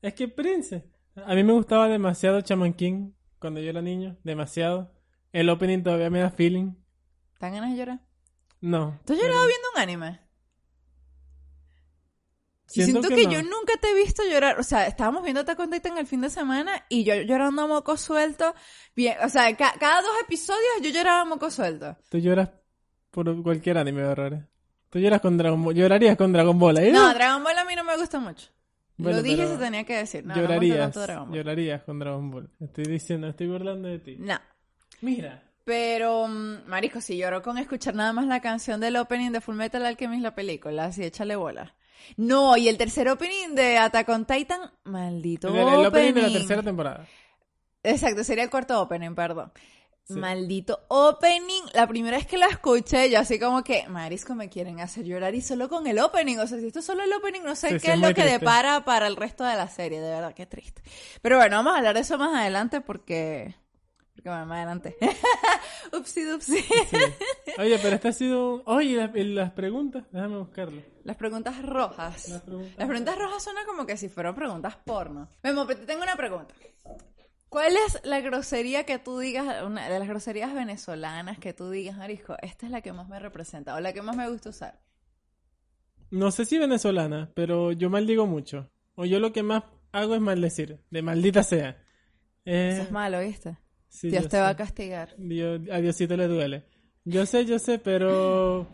[0.00, 0.84] Es que Prince.
[1.16, 4.16] A mí me gustaba demasiado Chaman King cuando yo era niño.
[4.22, 4.92] Demasiado.
[5.32, 6.74] El opening todavía me da feeling.
[7.38, 8.00] ¿Tan ganas de llorar?
[8.60, 9.00] No.
[9.04, 10.20] ¿Tú has llorado viendo un anime?
[12.72, 13.32] Siento siento que que, no.
[13.32, 14.58] yo nunca te he visto llorar.
[14.58, 17.66] O sea, estábamos viendo Attack on Titan el fin de semana y yo llorando a
[17.66, 18.54] moco suelto.
[18.96, 21.96] Bien, o sea, ca- cada dos episodios yo lloraba a moco suelto.
[22.10, 22.50] Tú lloras
[23.10, 24.44] por cualquier anime de horrores.
[24.90, 25.74] Tú lloras con Dragon Ball.
[25.74, 26.78] Llorarías con Dragon Ball.
[26.78, 26.92] ¿eh?
[26.92, 28.48] No, Dragon Ball a mí no me gusta mucho.
[28.98, 30.24] Bueno, Lo dije se tenía que decir.
[30.24, 30.78] No, no llorarías.
[30.78, 31.36] tanto Dragon Ball.
[31.38, 32.50] llorarías con Dragon Ball.
[32.60, 34.16] Estoy diciendo, estoy burlando de ti.
[34.18, 34.38] No.
[35.00, 35.42] Mira.
[35.64, 39.54] Pero, mm, Marisco, si lloro con escuchar nada más la canción del opening de Full
[39.54, 41.74] Metal Alchemist, la película, así échale bola.
[42.16, 46.32] No, y el tercer opening de Attack on Titan, maldito El, el opening de la
[46.32, 47.06] tercera temporada.
[47.82, 49.52] Exacto, sería el cuarto opening, perdón.
[50.04, 50.14] Sí.
[50.14, 51.62] Maldito opening.
[51.74, 55.32] La primera vez que la escuché, yo así como que, Marisco, me quieren hacer llorar
[55.34, 56.38] y solo con el opening.
[56.38, 58.00] O sea, si esto es solo el opening, no sé Sí, qué sí, es es
[58.00, 58.32] lo que triste.
[58.32, 60.00] depara para el resto de la serie.
[60.00, 60.82] De verdad, qué triste.
[61.22, 63.54] Pero bueno, vamos a hablar de eso más adelante porque...
[64.14, 64.96] Porque bueno, más adelante.
[65.92, 66.58] upsi, upsi.
[66.60, 66.96] Sí.
[67.58, 68.54] Oye, pero este ha sido...
[68.56, 70.04] un- Oye, las, las preguntas.
[70.12, 70.82] Déjame buscarlo.
[71.04, 72.28] Las preguntas rojas.
[72.28, 75.28] Las preguntas Las preguntas rojas suenan como que si fueran preguntas porno.
[75.42, 76.54] Memo, pero te tengo una pregunta.
[77.48, 81.96] ¿Cuál es la grosería que tú digas, una de las groserías venezolanas que tú digas,
[81.98, 84.80] Marisco, esta es la que más me representa o la que más me gusta usar?
[86.10, 88.70] No sé si venezolana, pero yo maldigo mucho.
[88.94, 90.80] O yo lo que más hago es maldecir.
[90.90, 91.82] De maldita sea.
[92.44, 93.58] Eh, Eso es malo, ¿viste?
[93.92, 94.40] Sí, Dios te sé.
[94.40, 95.14] va a castigar.
[95.18, 96.64] Dios, a Diosito le duele.
[97.04, 98.66] Yo sé, yo sé, pero...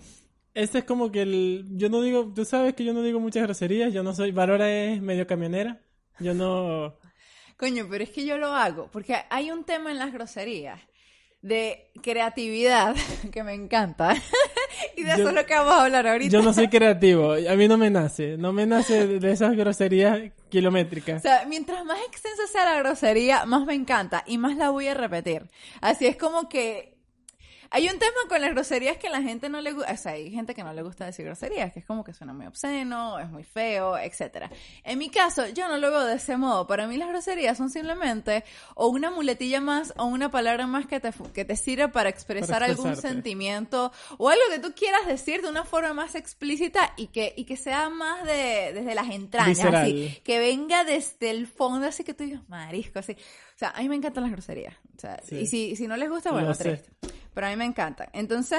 [0.55, 1.67] Ese es como que el...
[1.73, 2.33] Yo no digo...
[2.35, 3.93] Tú sabes que yo no digo muchas groserías.
[3.93, 4.33] Yo no soy...
[4.33, 5.81] Valora es medio camionera.
[6.21, 6.97] Yo no...
[7.57, 10.81] Coño, pero es que yo lo hago, porque hay un tema en las groserías
[11.43, 12.95] de creatividad
[13.33, 14.15] que me encanta.
[14.97, 16.31] Y de eso es lo que vamos a hablar ahorita.
[16.33, 17.33] Yo no soy creativo.
[17.33, 18.37] A mí no me nace.
[18.37, 21.23] No me nace de- esas groserías O kilométricas.
[21.23, 24.95] sea, mientras más extensa sea la grosería, más me encanta y más la voy a
[24.95, 25.43] repetir.
[25.81, 26.98] Así es como que
[27.71, 30.31] hay un tema con las groserías que la gente no le gusta, o sea, hay
[30.31, 33.29] gente que no le gusta decir groserías, que es como que suena muy obsceno, es
[33.29, 34.51] muy feo, etcétera.
[34.85, 36.67] En mi caso, yo no lo veo de ese modo.
[36.67, 41.01] Para mí las groserías son simplemente o una muletilla más o una palabra más que
[41.01, 45.43] te, que te sirve para expresar Para algún sentimiento o algo que tú quieras decir
[45.43, 49.61] de una forma más explícita y que, y que sea más de, desde las entrañas,
[49.61, 53.13] así, que venga desde el fondo, así que tú digas, marisco, así.
[53.13, 54.75] O sea, a mí me encantan las groserías.
[54.97, 55.37] O sea, Sí.
[55.37, 56.91] y si, si no les gusta, bueno, triste.
[57.39, 58.09] Pero a mí me encantan.
[58.15, 58.59] Entonces,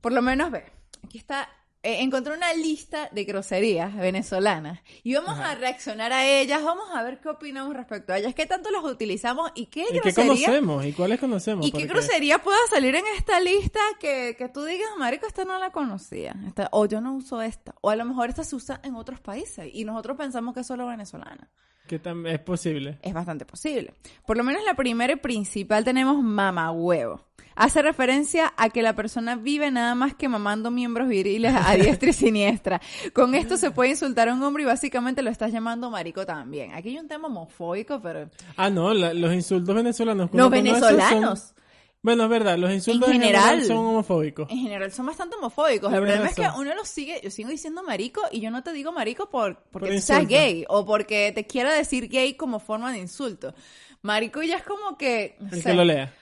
[0.00, 0.64] por lo menos ve,
[1.04, 1.50] aquí está,
[1.82, 5.50] eh, encontré una lista de groserías venezolanas y vamos Ajá.
[5.50, 8.82] a reaccionar a ellas, vamos a ver qué opinamos respecto a ellas, qué tanto las
[8.84, 10.86] utilizamos y qué ¿Y qué conocemos?
[10.86, 11.66] ¿Y cuáles conocemos?
[11.66, 15.58] ¿Y qué grosería pueda salir en esta lista que, que tú digas, marico, esta no
[15.58, 16.34] la conocía?
[16.46, 17.74] Esta- o yo no uso esta.
[17.82, 20.66] O a lo mejor esta se usa en otros países y nosotros pensamos que es
[20.66, 21.50] solo venezolana.
[21.86, 22.98] Que es posible.
[23.02, 23.92] Es bastante posible.
[24.26, 27.25] Por lo menos la primera y principal tenemos mamahuevo.
[27.56, 32.10] Hace referencia a que la persona vive nada más que mamando miembros viriles a diestra
[32.10, 32.80] y siniestra.
[33.14, 36.72] Con esto se puede insultar a un hombre y básicamente lo estás llamando marico también.
[36.74, 38.28] Aquí hay un tema homofóbico, pero...
[38.56, 40.28] Ah, no, la- los insultos venezolanos.
[40.32, 41.38] Los venezolanos.
[41.40, 41.56] son-
[42.02, 44.50] Bueno, es verdad, los insultos En en general, son homofóbicos.
[44.50, 45.90] En general son bastante homofóbicos.
[45.92, 48.72] El problema es que uno los sigue, yo sigo diciendo marico y yo no te
[48.72, 52.92] digo marico por, porque Por seas gay o porque te quiera decir gay como forma
[52.92, 53.54] de insulto.
[54.02, 55.36] Marico ya es como que...
[55.40, 56.12] no El sé, que lo lea.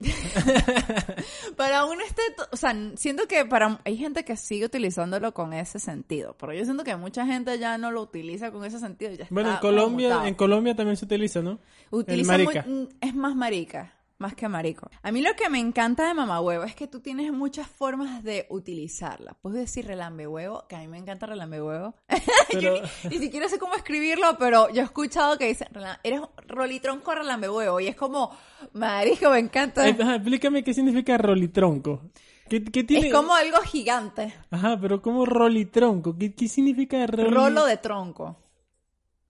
[1.56, 5.78] Para uno este, o sea, siento que para hay gente que sigue utilizándolo con ese
[5.78, 9.12] sentido, pero yo siento que mucha gente ya no lo utiliza con ese sentido.
[9.12, 10.26] Ya Bueno, en está Colombia, mutado.
[10.26, 11.58] en Colombia también se utiliza, ¿no?
[11.90, 12.68] Utiliza el muy- marica.
[12.70, 14.88] mm, es más marica, más que marico.
[15.02, 18.46] A mí lo que me encanta de mamahuevo es que tú tienes muchas formas de
[18.50, 19.34] utilizarla.
[19.40, 21.94] Puedes decir relambe huevo, que a mí me encanta relambe huevo.
[22.52, 25.98] Pero, Yo ni, ni siquiera sé cómo escribirlo, pero yo he escuchado que dicen, "Rela-
[26.02, 28.30] eres rolitrón con relambe huevo, y es como,
[28.72, 29.84] marico, me encanta.
[29.86, 32.02] Ajá, explícame qué significa rolitronco.
[32.48, 33.08] ¿Qué, qué tiene?
[33.08, 34.34] Es como algo gigante.
[34.50, 36.16] Ajá, pero como rolitronco.
[36.18, 37.30] ¿Qué, qué significa roli...
[37.30, 38.36] Rolo de tronco.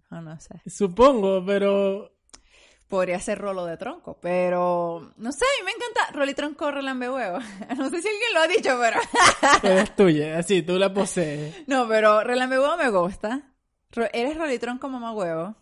[0.08, 0.60] Ah, no sé.
[0.66, 2.10] Supongo, pero...
[2.90, 7.38] Podría ser rolo de tronco, pero no sé, a mí me encanta rolitronco relambe huevo.
[7.78, 9.00] No sé si alguien lo ha dicho, pero
[9.62, 11.54] pero es tuya, así, tú la posees.
[11.68, 13.42] no, pero relambe huevo me gusta.
[14.12, 15.54] Eres rolitronco mamá huevo.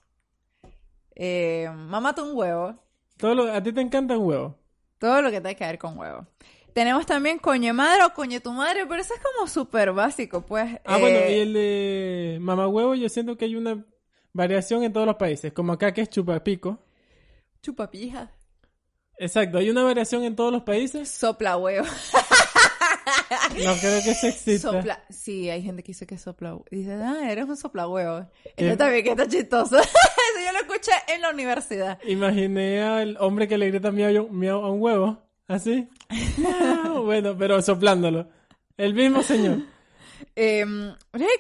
[1.14, 2.82] Eh, mamate un huevo.
[3.18, 4.58] Todo lo- a ti te encanta un huevo.
[4.98, 6.26] Todo lo que tenga que ver con huevo.
[6.72, 10.78] Tenemos también coño madre o coño tu madre, pero eso es como súper básico, pues.
[10.84, 13.84] Ah, Eh, bueno, y el de mamá huevo yo siento que hay una
[14.32, 15.52] variación en todos los países.
[15.52, 16.78] Como acá que es chupapico.
[17.62, 18.30] Chupapija.
[19.18, 21.08] Exacto, hay una variación en todos los países.
[21.08, 21.86] Sopla huevo.
[23.64, 24.70] No creo que eso exista.
[24.72, 25.02] Sopla.
[25.08, 26.56] Sí, hay gente que dice que sopla.
[26.70, 28.26] Dice, ah, eres un sopla huevo.
[28.56, 29.76] Eso también que está chistoso.
[29.78, 31.98] Eso yo lo escuché en la universidad.
[32.04, 35.22] Imaginé al hombre que le grita miau, miau a un huevo.
[35.46, 35.88] ¿Así?
[37.04, 38.28] Bueno, pero soplándolo.
[38.76, 39.58] El mismo señor.
[40.36, 40.64] Eh,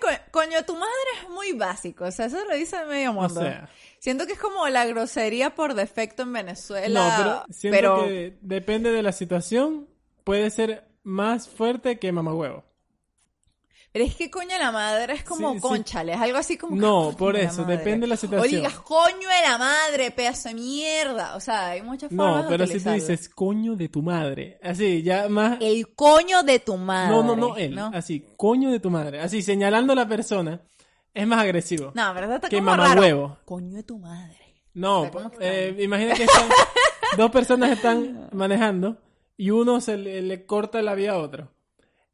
[0.00, 2.06] co- coño, tu madre es muy básico.
[2.06, 3.40] O sea, eso lo dice medio O mundo.
[3.40, 3.68] sea,
[4.00, 7.00] Siento que es como la grosería por defecto en Venezuela.
[7.00, 9.88] no, pero siento pero- que depende de la situación.
[10.24, 12.64] Puede ser más fuerte que mamá huevo.
[13.90, 15.60] pero es que coño la madre es como Sí, sí.
[15.62, 16.76] conchale, es algo así como.
[16.76, 18.60] No, por eso, depende de la O situación.
[18.60, 21.34] digas coño de la madre, pedazo de mierda.
[21.34, 24.60] O sea, hay muchas formas No, de pero si tú dices coño de tu madre.
[24.62, 25.56] Así, ya más.
[25.60, 27.10] El coño de tu madre.
[27.16, 27.74] No, no, no, él.
[27.74, 27.90] ¿no?
[27.94, 29.20] Así, coño de tu madre.
[29.20, 30.60] Así, señalando a la persona.
[31.18, 31.92] Es más agresivo.
[31.94, 33.00] No, pero está Que como mamá raro.
[33.00, 33.38] huevo.
[33.44, 34.36] Coño de tu madre.
[34.74, 36.48] No, eh, imagina que están-
[37.16, 38.96] dos personas están manejando
[39.36, 41.50] y uno se le, le corta la vía a otro.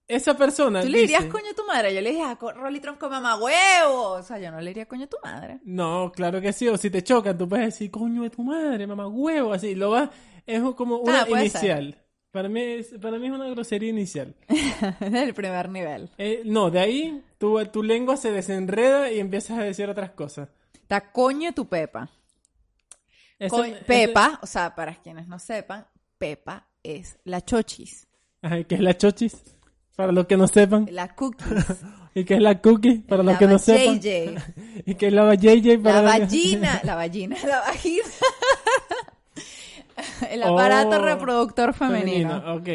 [0.06, 1.94] Esa persona ¿Tú le dirías dice- coño a tu madre?
[1.94, 4.10] Yo le diría, Rolitron con mamá huevo.
[4.12, 5.60] O sea, yo no le diría coño a tu madre.
[5.64, 6.68] No, claro que sí.
[6.68, 9.52] O si te chocan, tú puedes decir, coño de tu madre, mamá huevo.
[9.52, 10.10] Así, lo vas...
[10.46, 11.98] Es como una Ah, puede inicial.
[12.30, 14.34] Para mí, es, para mí es una grosería inicial.
[15.00, 16.10] El primer nivel.
[16.18, 20.48] Eh, no, de ahí tu, tu lengua se desenreda y empiezas a decir otras cosas.
[20.74, 22.08] Está coño tu pepa.
[23.38, 25.86] Ese- Co- ese- Pepa, o sea, para quienes no sepan,
[26.18, 28.06] Pepa es la chochis,
[28.42, 29.36] Ajá, ¿Qué es la chochis?
[29.96, 30.86] Para los que no sepan.
[30.90, 31.46] la cookies,
[32.14, 32.98] ¿Y qué es la cookie?
[33.00, 34.00] Para los la que no sepan.
[34.00, 34.38] JJ,
[34.86, 35.76] ¿Y qué es la JJ?
[35.76, 38.04] la Para los vagina, la vagina, la vagina.
[40.30, 42.54] El aparato Oh, reproductor femenino.
[42.56, 42.68] Ok.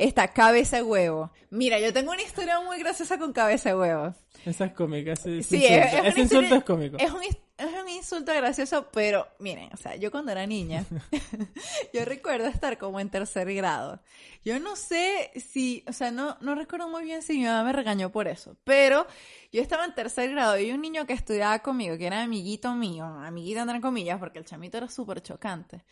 [0.00, 1.30] Está cabeza de huevo.
[1.50, 4.14] Mira, yo tengo una historia muy graciosa con cabeza de huevo.
[4.46, 5.12] Esa es cómica.
[5.12, 6.96] Ese, Sí, es, insulto, es una ese insulto historia- es cómico.
[6.98, 10.84] Es un, es un insulto gracioso, pero miren, o sea, yo cuando era niña,
[11.92, 14.00] yo recuerdo estar como en tercer grado.
[14.44, 17.72] Yo no sé si, o sea, no, no recuerdo muy bien si mi mamá me
[17.74, 19.06] regañó por eso, pero
[19.52, 23.04] yo estaba en tercer grado y un niño que estudiaba conmigo, que era amiguito mío,
[23.04, 25.82] amiguito entre comillas, porque el chamito era súper chocante.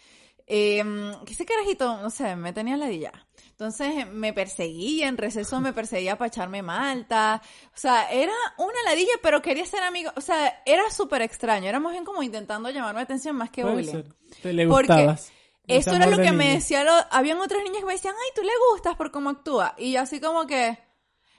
[0.51, 0.83] Eh,
[1.27, 3.13] que ese carajito, no sé, me tenía ladilla.
[3.51, 7.43] Entonces me perseguía, en receso me perseguía para echarme malta.
[7.75, 10.11] O sea, era una ladilla, pero quería ser amigo.
[10.17, 11.69] O sea, era súper extraño.
[11.69, 14.05] Era más bien como intentando llamarme atención más que bullying.
[14.43, 15.33] Te le Porque gustabas.
[15.67, 16.83] Eso Ese era lo que me decía.
[16.83, 16.93] Lo...
[17.11, 19.75] Habían otras niñas que me decían, ay, tú le gustas por cómo actúa.
[19.77, 20.79] Y yo así como que,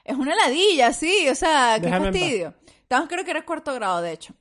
[0.03, 1.27] es una ladilla, sí.
[1.29, 2.53] O sea, qué Déjame fastidio.
[2.81, 4.33] Estábamos, creo que era cuarto grado, de hecho.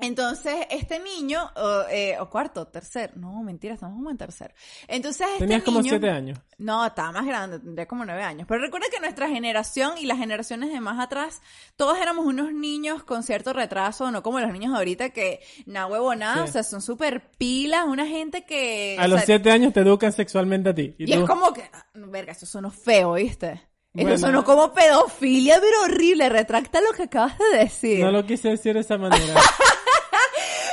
[0.00, 4.54] Entonces, este niño, o, eh, o cuarto, tercer, no, mentira, estamos como en tercer.
[4.86, 6.38] Entonces, este Tenías como siete años.
[6.58, 8.46] no, estaba más grande, tendría como nueve años.
[8.48, 11.42] Pero recuerda que nuestra generación y las generaciones de más atrás,
[11.74, 16.14] todos éramos unos niños con cierto retraso, no como los niños ahorita que nada huevo
[16.14, 16.50] nada, Sí.
[16.50, 18.96] o sea, son súper pilas, una gente que...
[19.00, 20.94] A los sea, siete años te educan sexualmente a ti.
[20.96, 23.48] Y, Y, es como que, verga, eso sonó feo, ¿viste?
[23.94, 24.18] Eso Bueno.
[24.18, 26.28] sonó como pedofilia, pero horrible.
[26.28, 27.98] Retracta lo que acabas de decir.
[28.04, 29.34] No lo quise decir de esa manera.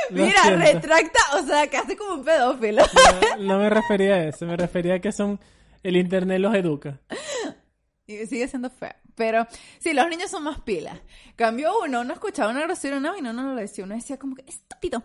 [0.10, 0.66] Lo Mira, siento.
[0.66, 2.84] retracta, o sea, casi como un pedófilo.
[3.38, 5.40] No, no me refería a eso, me refería a que son
[5.84, 7.00] el internet los educa.
[8.08, 8.94] Y sigue siendo feo.
[9.16, 9.48] Pero
[9.80, 11.00] sí, los niños son más pilas.
[11.36, 14.36] Cambió uno, uno escuchaba una grosería una vaina, uno no lo decía, uno decía como
[14.36, 15.04] que estúpido.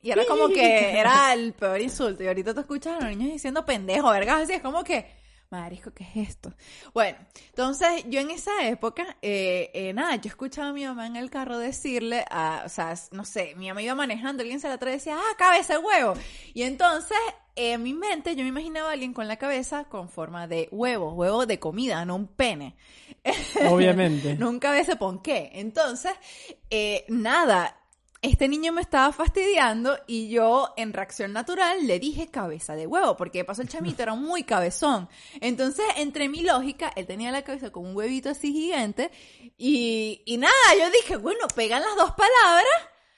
[0.00, 2.22] Y era como que era el peor insulto.
[2.22, 5.10] Y ahorita tú escuchas a los niños diciendo pendejo, vergas, así es como que,
[5.50, 6.52] marisco, ¿qué es esto?
[6.92, 11.16] Bueno, entonces yo en esa época, eh, eh, nada, yo escuchaba a mi mamá en
[11.16, 14.78] el carro decirle, a, o sea, no sé, mi mamá iba manejando, alguien se la
[14.78, 16.14] trae y decía, ah, cabeza de huevo.
[16.52, 17.16] Y entonces,
[17.56, 21.12] en mi mente, yo me imaginaba a alguien con la cabeza con forma de huevo,
[21.12, 22.76] huevo de comida, no un pene.
[23.68, 24.34] Obviamente.
[24.38, 25.50] Nunca ve ese ponqué.
[25.54, 26.12] Entonces,
[26.70, 27.76] eh, nada,
[28.20, 33.16] este niño me estaba fastidiando y yo en reacción natural le dije cabeza de huevo,
[33.16, 35.08] porque de paso el chamito era muy cabezón.
[35.40, 39.10] Entonces, entre mi lógica, él tenía la cabeza con un huevito así gigante
[39.56, 42.66] y, y nada, yo dije, bueno, pegan las dos palabras,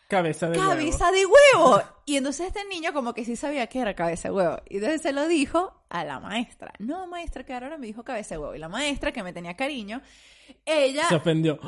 [0.09, 0.71] Cabeza de huevo.
[0.71, 1.83] cabeza de huevo.
[2.05, 4.57] Y entonces este niño como que sí sabía que era cabeza de huevo.
[4.69, 6.73] Y entonces se lo dijo a la maestra.
[6.81, 8.57] No, maestra, que ahora me dijo cabeza de huevo.
[8.57, 10.03] Y la maestra, que me tenía cariño,
[10.65, 11.59] ella Se ofendió.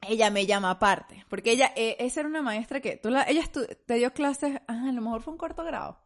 [0.00, 3.42] Ella me llama aparte, porque ella, eh, esa era una maestra que, tú la, ella
[3.86, 5.98] te dio clases, ah, a lo mejor fue en cuarto grado,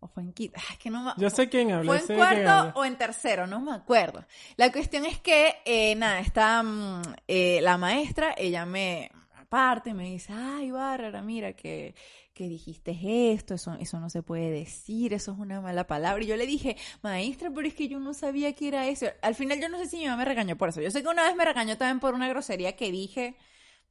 [0.00, 1.98] o fue en quinto, ah, es que no me Yo sé quién habla.
[1.98, 4.24] fue en cuarto o en tercero, no me acuerdo.
[4.56, 9.10] La cuestión es que, eh, nada, está mm, eh, la maestra, ella me
[9.54, 11.94] aparte me dice, ay, Bárbara, mira que,
[12.34, 16.22] que dijiste esto, eso, eso no se puede decir, eso es una mala palabra.
[16.22, 19.06] Y yo le dije, maestra, pero es que yo no sabía que era eso.
[19.22, 20.80] Al final yo no sé si mi mamá me regañó por eso.
[20.82, 23.36] Yo sé que una vez me regañó también por una grosería que dije,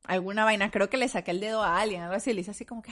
[0.05, 2.65] alguna vaina, creo que le saqué el dedo a alguien, algo así, le hice así
[2.65, 2.91] como que...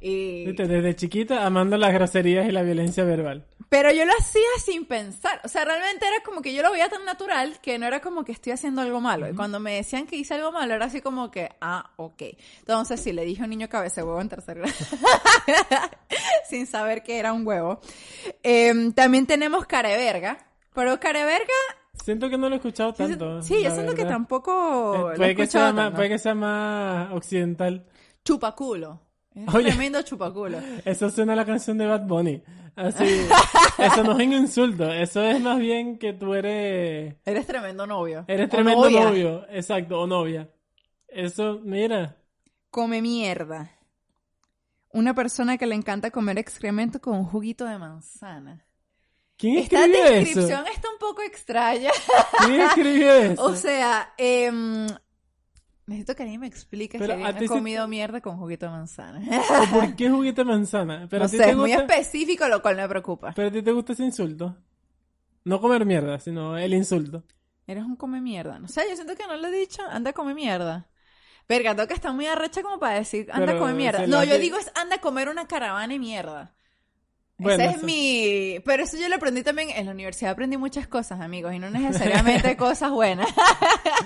[0.00, 3.46] y- Viste, Desde chiquita amando las groserías y la violencia verbal.
[3.68, 5.40] pero yo lo hacía sin pensar.
[5.44, 8.24] O sea, realmente era como que yo lo veía tan natural que no era como
[8.24, 9.28] que estoy haciendo algo malo.
[9.28, 12.22] Y cuando me decían que hice algo malo, era así como que, ah, ok.
[12.60, 14.74] Entonces sí, le dije a un niño cabeza de huevo en tercer grado.
[16.48, 17.80] sin saber que era un huevo.
[18.42, 20.38] Em, también tenemos careverga.
[20.74, 21.52] Pero careverga,
[21.94, 23.42] Siento que no lo he escuchado tanto.
[23.42, 26.34] sí, yo siento que tampoco Eh, lo he puede, que sea más, puede que sea
[26.34, 27.86] más occidental.
[28.24, 29.00] Chupaculo.
[29.34, 29.68] Es Oye.
[29.70, 30.58] tremendo chupaculo.
[30.84, 32.42] Eso suena a la canción de Bad Bunny.
[32.74, 33.04] Así,
[33.76, 38.24] eso no es un insulto, eso es más bien que tú eres, Eres tremendo novio.
[38.26, 40.48] eres tremendo novio, exacto, o novia.
[41.06, 42.16] Eso, mira,
[42.70, 43.70] Come mierda.
[44.90, 48.64] Una persona que le encanta comer excremento con un juguito de manzana.
[49.42, 49.92] ¿Quién Esta eso?
[49.92, 51.90] descripción está un poco extraña.
[52.46, 53.44] ¿Quién escribió eso?
[53.44, 54.86] O sea, em,
[55.86, 59.20] necesito que alguien me explique Pero si alguien ha comido mierda con juguito de manzana.
[59.62, 61.06] ¿O por qué juguete de manzana?
[61.10, 63.32] Pero no a ti sé, te es muy específico, lo cual me preocupa.
[63.34, 64.56] pero a ti te gusta ese insulto.
[65.44, 67.24] No comer mierda, sino el insulto.
[67.66, 68.58] Eres un come mierda.
[68.60, 69.82] No sé, yo siento que no lo he dicho.
[69.90, 70.88] Anda a comer mierda.
[71.48, 74.06] Verga, que estar muy arrecha como para decir anda a comer mierda.
[74.06, 76.54] No, yo digo es anda a comer una caravana de mierda.
[77.42, 77.86] Bueno, Ese es sí.
[77.86, 78.60] mi...
[78.64, 80.32] Pero eso yo lo aprendí también en la universidad.
[80.32, 83.28] Aprendí muchas cosas, amigos, y no necesariamente cosas buenas.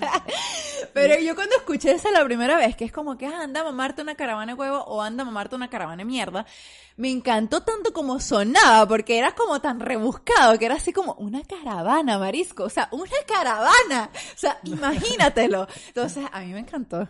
[0.92, 3.64] Pero yo cuando escuché eso la primera vez, que es como que ah, anda a
[3.64, 6.46] mamarte una caravana de huevo o anda a mamarte una caravana de mierda,
[6.96, 11.42] me encantó tanto como sonaba, porque era como tan rebuscado, que era así como una
[11.42, 12.64] caravana, marisco.
[12.64, 14.10] O sea, una caravana.
[14.12, 15.66] O sea, imagínatelo.
[15.88, 17.08] Entonces, a mí me encantó.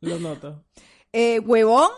[0.00, 0.64] Lo noto.
[1.12, 1.90] Eh, huevón,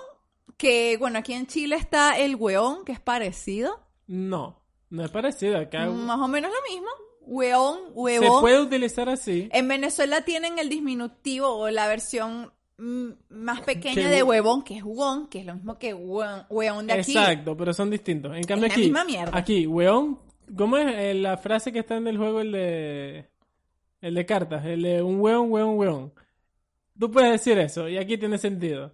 [0.57, 3.81] que bueno, aquí en Chile está el hueón, que es parecido.
[4.07, 5.59] No, no es parecido.
[5.59, 6.89] Acá Más o menos lo mismo.
[7.27, 8.41] Hueón, se huevón.
[8.43, 9.49] puede utilizar así.
[9.53, 14.63] En Venezuela tienen el disminutivo o la versión mm, más pequeña Que de hu- huevón,
[14.63, 17.17] que es huevón, que es lo mismo que hueón, hueón de aquí.
[17.17, 18.37] Exacto, pero son distintos.
[18.37, 19.39] En cambio Es la aquí, misma mierda.
[19.39, 20.19] aquí, weón,
[20.55, 23.31] ¿cómo es eh, la frase que está en el juego, el de,
[24.03, 24.65] el de cartas?
[24.67, 26.13] El de un weón, weón, weón.
[26.99, 28.93] Tú puedes decir eso y aquí tiene sentido.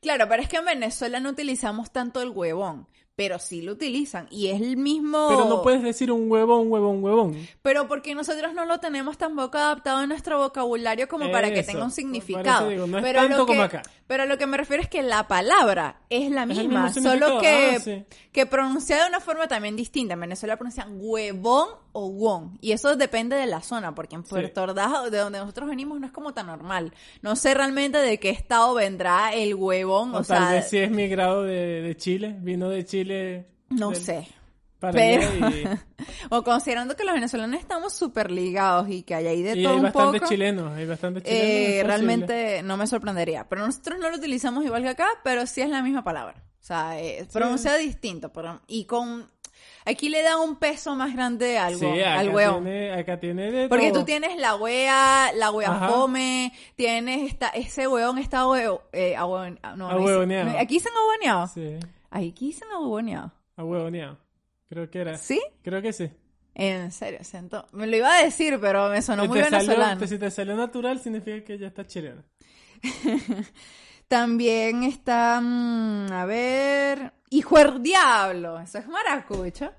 [0.00, 4.28] Claro, pero es que en Venezuela no utilizamos tanto el huevón, pero sí lo utilizan
[4.30, 5.28] y es el mismo.
[5.30, 7.48] Pero no puedes decir un huevón, huevón, huevón.
[7.62, 11.84] Pero porque nosotros no lo tenemos tampoco adaptado a nuestro vocabulario como para que tenga
[11.84, 12.68] un significado.
[12.68, 13.82] digo, no es pero tanto lo que, como acá.
[14.06, 17.40] Pero lo que me refiero es que la palabra es la misma, solo significado.
[17.40, 18.04] que, Ah, sí.
[18.30, 20.14] que pronunciada de una forma también distinta.
[20.14, 22.56] En Venezuela pronuncian huevón o won.
[22.60, 26.06] Y eso depende de la zona, porque en Puerto Ordaz, de donde nosotros venimos, no
[26.06, 26.92] es como tan normal.
[27.22, 30.78] No sé realmente de qué estado vendrá el huevón, o, O, tal sea, vez si
[30.78, 34.28] es migrado de, de Chile, vino de Chile no del- sé.
[34.78, 35.28] Para Pero,
[36.30, 39.72] o considerando que los venezolanos estamos súper ligados y que hay ahí de y todo
[39.72, 40.30] hay un bastantes poco.
[40.32, 41.46] chilenos, hay bastantes chilenos.
[41.48, 43.46] Eh, realmente no me sorprendería.
[43.48, 46.42] Pero nosotros no lo utilizamos igual que acá, pero sí es la misma palabra.
[46.60, 48.32] O sea, es pronunciada distinto.
[48.32, 49.28] pero- y con
[49.88, 52.64] Aquí le da un peso más grande al, Sí, hueón- acá al hueón.
[52.64, 54.00] tiene, acá tiene de Porque todo.
[54.00, 59.76] tú tienes la wea, la wea fome, tienes esta, ese weón está huevo, eh, no,
[59.76, 60.58] no Ahueoneado.
[60.58, 61.46] aquí dicen ahueoneado.
[61.46, 61.76] Sí,
[62.10, 63.30] Aquí dicen ahueoneado.
[63.56, 64.18] a huevoneado.
[64.68, 65.16] Creo que era.
[65.16, 65.40] ¿Sí?
[65.62, 66.10] Creo que sí.
[66.54, 67.66] En serio, siento.
[67.72, 70.06] Me lo iba a decir, pero me sonó muy salió- venezolano.
[70.06, 72.24] si te salió natural, significa que ya está chilena.
[74.08, 78.58] También está, mm, a ver, hijo del diablo.
[78.60, 79.72] Eso es maracucho.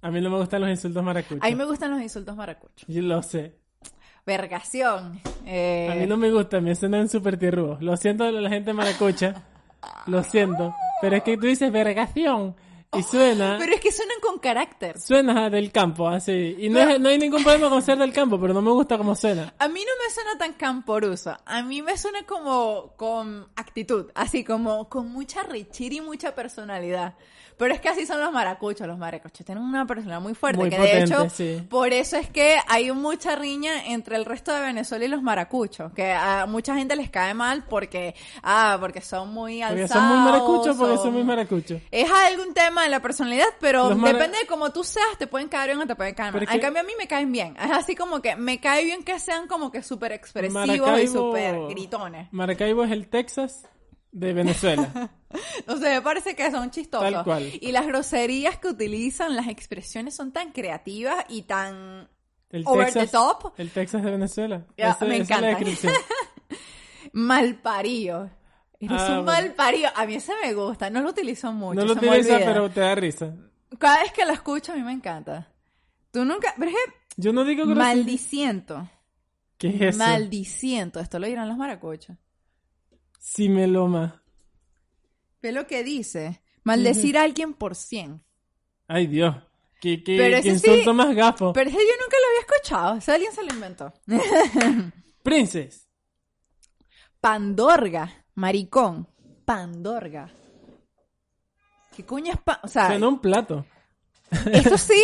[0.00, 1.42] A mí no me gustan los insultos maracuchos.
[1.42, 2.86] A mí me gustan los insultos maracuchos.
[2.88, 3.58] Yo lo sé.
[4.24, 5.20] Vergación.
[5.44, 7.82] Eh, A mí no me gusta, me suenan súper tierrudos.
[7.82, 9.44] Lo siento la gente maracucha.
[10.06, 10.74] Lo siento.
[11.00, 12.56] Pero es que tú dices vergación.
[12.94, 13.56] Y suena.
[13.58, 14.98] Pero es que suenan con carácter.
[14.98, 16.56] Suena del campo, así.
[16.58, 18.96] Y no, es- no hay ningún problema con ser del campo, pero no me gusta
[18.96, 19.52] cómo suena.
[19.58, 21.36] A mí no me suena tan camporuso.
[21.44, 27.14] A mí me suena como con actitud, así como con mucha richira y mucha personalidad.
[27.58, 28.86] Pero es que así son los maracuchos.
[28.86, 30.60] Los maracuchos tienen una personalidad muy fuerte.
[30.60, 31.66] Muy que potente, de hecho, sí.
[31.70, 35.92] por eso es que hay mucha riña entre el resto de Venezuela y los maracuchos.
[35.92, 39.88] Que a mucha gente les cae mal porque, ah, porque son muy alzados.
[39.90, 41.80] Porque son muy maracuchos, porque son- muy maracuchos.
[41.90, 45.48] Es algún tema de la personalidad, pero Los depende de cómo tú seas, te pueden
[45.48, 46.42] caer bien o te pueden caer mal.
[46.42, 47.56] En que- cambio, a mí me caen bien.
[47.56, 51.58] Es así como que me cae bien que sean como que súper expresivos y súper
[51.68, 52.28] gritones.
[52.32, 53.66] Maracaibo es el Texas
[54.18, 55.10] de Venezuela.
[55.66, 57.12] O sea, me parece que son chistosos.
[57.12, 57.50] Tal cual.
[57.60, 62.08] Y las groserías que utilizan, las expresiones son tan creativas y tan
[62.48, 64.64] El over Texas, the top, El Texas de Venezuela.
[64.78, 65.92] Ya, me esa es la
[67.12, 68.30] malparidos.
[68.80, 69.42] Eres Ah, un bueno.
[69.48, 69.90] malparido.
[69.94, 70.88] A mí ese me gusta.
[70.88, 71.80] No lo utilizo mucho.
[71.80, 72.38] No lo olvida.
[72.38, 73.34] pero te da risa.
[73.78, 75.48] Cada vez que lo escucho, a mí me encanta.
[76.12, 76.54] Tú nunca...
[76.56, 77.94] Pero es que Yo no digo grosería.
[77.94, 78.88] Maldiciento.
[79.58, 79.98] ¿Qué es eso?
[79.98, 81.00] Maldiciento.
[81.00, 82.16] Esto lo dirán los maracuchos.
[83.28, 84.22] Si me loma.
[85.42, 86.40] Ve lo que dice.
[86.62, 88.22] Maldecir a alguien por cien.
[88.86, 89.34] Ay, Dios.
[89.80, 91.52] Qué, qué, Pero qué ese sí- insulto más gafo.
[91.52, 92.94] Pero ese yo nunca lo había escuchado.
[92.98, 93.92] O sea, alguien se lo inventó.
[95.24, 95.88] Princess.
[97.20, 98.24] Pandorga.
[98.36, 99.08] Maricón.
[99.44, 100.30] Pandorga.
[101.96, 102.60] ¿Qué coño es pa...
[102.62, 103.64] O sea, Suena un plato.
[104.52, 105.02] esto sí...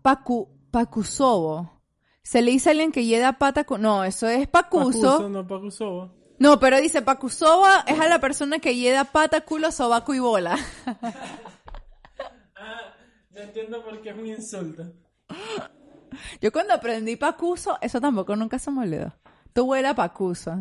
[0.00, 0.48] Pacu...
[0.70, 1.82] Pacusobo.
[2.22, 3.64] Se le dice a alguien que lleva pata...
[3.64, 5.00] cu- No, eso es pacuso.
[5.02, 6.15] Pacuso, no pacusobo.
[6.38, 10.58] No, pero dice pacusobo es a la persona que lleva pata, culo, sobaco y bola.
[13.30, 14.82] Ya entiendo por qué es un insulto.
[16.40, 19.12] Yo cuando aprendí pacuso, eso tampoco nunca se me olvidó.
[19.52, 20.54] Tu huele a pacuso.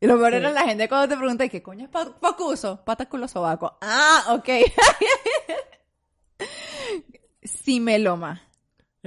[0.00, 2.82] Y lo peor era la gente cuando te pregunta, ¿y qué coño es pa- pacuso?
[2.86, 3.76] Pata, culo, sobaco.
[3.82, 4.48] Ah, ok.
[7.42, 8.40] Simeloma.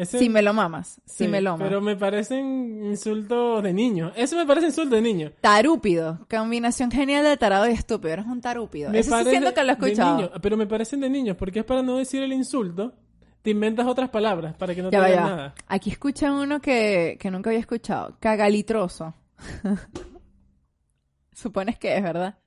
[0.02, 1.02] Ese- Simelomamas.
[1.06, 1.64] sí, Simeloma.
[1.64, 4.12] Pero me parecen insultos de niño.
[4.16, 5.32] Eso me parece insulto de niño.
[5.42, 6.26] Tarúpido.
[6.30, 8.14] Combinación genial de tarado y estúpido.
[8.14, 8.90] Eres un tarúpido.
[8.92, 10.16] Me Eso sí siento que lo he de escuchado.
[10.18, 12.94] niño, pero me parecen de niños, porque es para no decir el insulto,
[13.42, 15.56] te inventas otras palabras para que no Ya te digan nada.
[15.68, 18.16] Aquí escuché uno que, que nunca había escuchado.
[18.20, 19.14] Cagalitroso.
[21.34, 22.38] Supones que es, ¿verdad?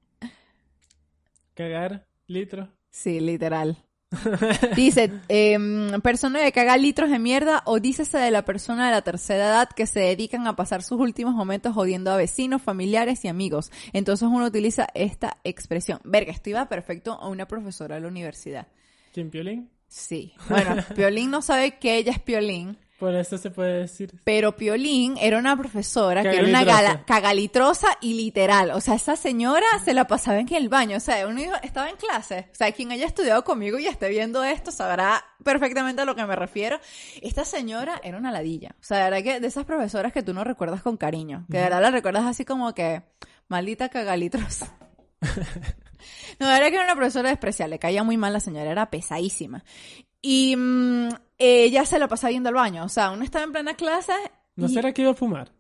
[1.55, 2.69] Cagar, litro.
[2.91, 3.77] Sí, literal.
[4.77, 9.03] Dice, em, persona que caga litros de mierda o dícese de la persona de la
[9.03, 13.29] tercera edad que se dedican a pasar sus últimos momentos jodiendo a vecinos, familiares y
[13.29, 13.71] amigos.
[13.93, 16.01] Entonces uno utiliza esta expresión.
[16.05, 18.67] Verga, esto iba perfecto a una profesora de la universidad.
[19.13, 19.71] ¿Quién piolín?
[19.93, 20.33] Sí.
[20.49, 24.13] Bueno, Piolín no sabe que ella es Piolín, Por eso se puede decir.
[24.23, 26.83] pero Piolín era una profesora que era una Cagalitrosa.
[26.83, 28.71] gala- cagalitrosa y literal.
[28.71, 30.99] O sea, esa señora se la pasaba en el baño.
[30.99, 32.47] O sea, uno estaba en clase.
[32.53, 36.25] O sea, quien haya estudiado conmigo y esté viendo esto sabrá perfectamente a lo que
[36.25, 36.79] me refiero.
[37.23, 38.77] Esta señora era una ladilla.
[38.81, 41.45] O sea, que de esas profesoras que tú no recuerdas con cariño.
[41.51, 43.03] Que de verdad la recuerdas así como que,
[43.49, 44.77] maldita cagalitrosa.
[46.41, 49.65] No, era que era una profesora especial, le caía muy mal la señora, era pesadísima.
[50.21, 51.09] Y mm,
[51.43, 54.13] ella se la pasaba viendo al baño, o sea, uno estaba en plena clase.
[54.57, 55.53] ¿No y- será que iba a fumar?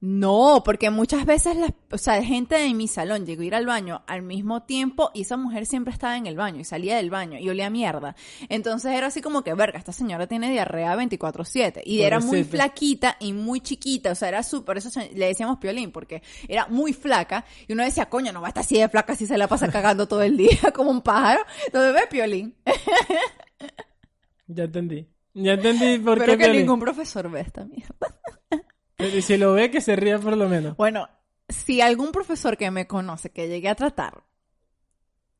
[0.00, 3.66] No, porque muchas veces, las, o sea, gente de mi salón llegó a ir al
[3.66, 7.10] baño al mismo tiempo y esa mujer siempre estaba en el baño y salía del
[7.10, 8.14] baño y olía mierda.
[8.48, 13.16] Entonces era así como que, verga, esta señora tiene diarrea 24-7 y era muy flaquita
[13.18, 17.44] y muy chiquita, o sea, era súper, eso le decíamos piolín porque era muy flaca
[17.66, 19.68] y uno decía, coño, no va a estar así de flaca si se la pasa
[19.68, 21.40] cagando todo el día como un pájaro.
[21.66, 22.54] Entonces ve piolín.
[24.46, 25.06] Ya entendí.
[25.34, 27.94] Ya entendí por Pero qué que ningún profesor ve esta mierda.
[28.96, 30.76] Pero Y si lo ve, que se ría por lo menos.
[30.76, 31.08] Bueno,
[31.48, 34.24] si algún profesor que me conoce, que llegué a tratar,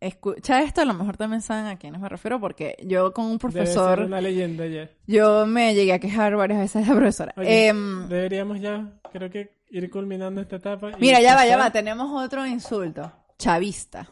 [0.00, 3.38] escucha esto, a lo mejor también saben a quiénes me refiero, porque yo con un
[3.38, 4.88] Debe profesor, ser una leyenda ya.
[5.06, 7.34] yo me llegué a quejar varias veces de la profesora.
[7.36, 10.92] Oye, Em, deberíamos ya, creo que ir culminando esta etapa.
[11.00, 13.12] mira, ya va, ya va, tenemos otro insulto.
[13.38, 14.08] Chavista.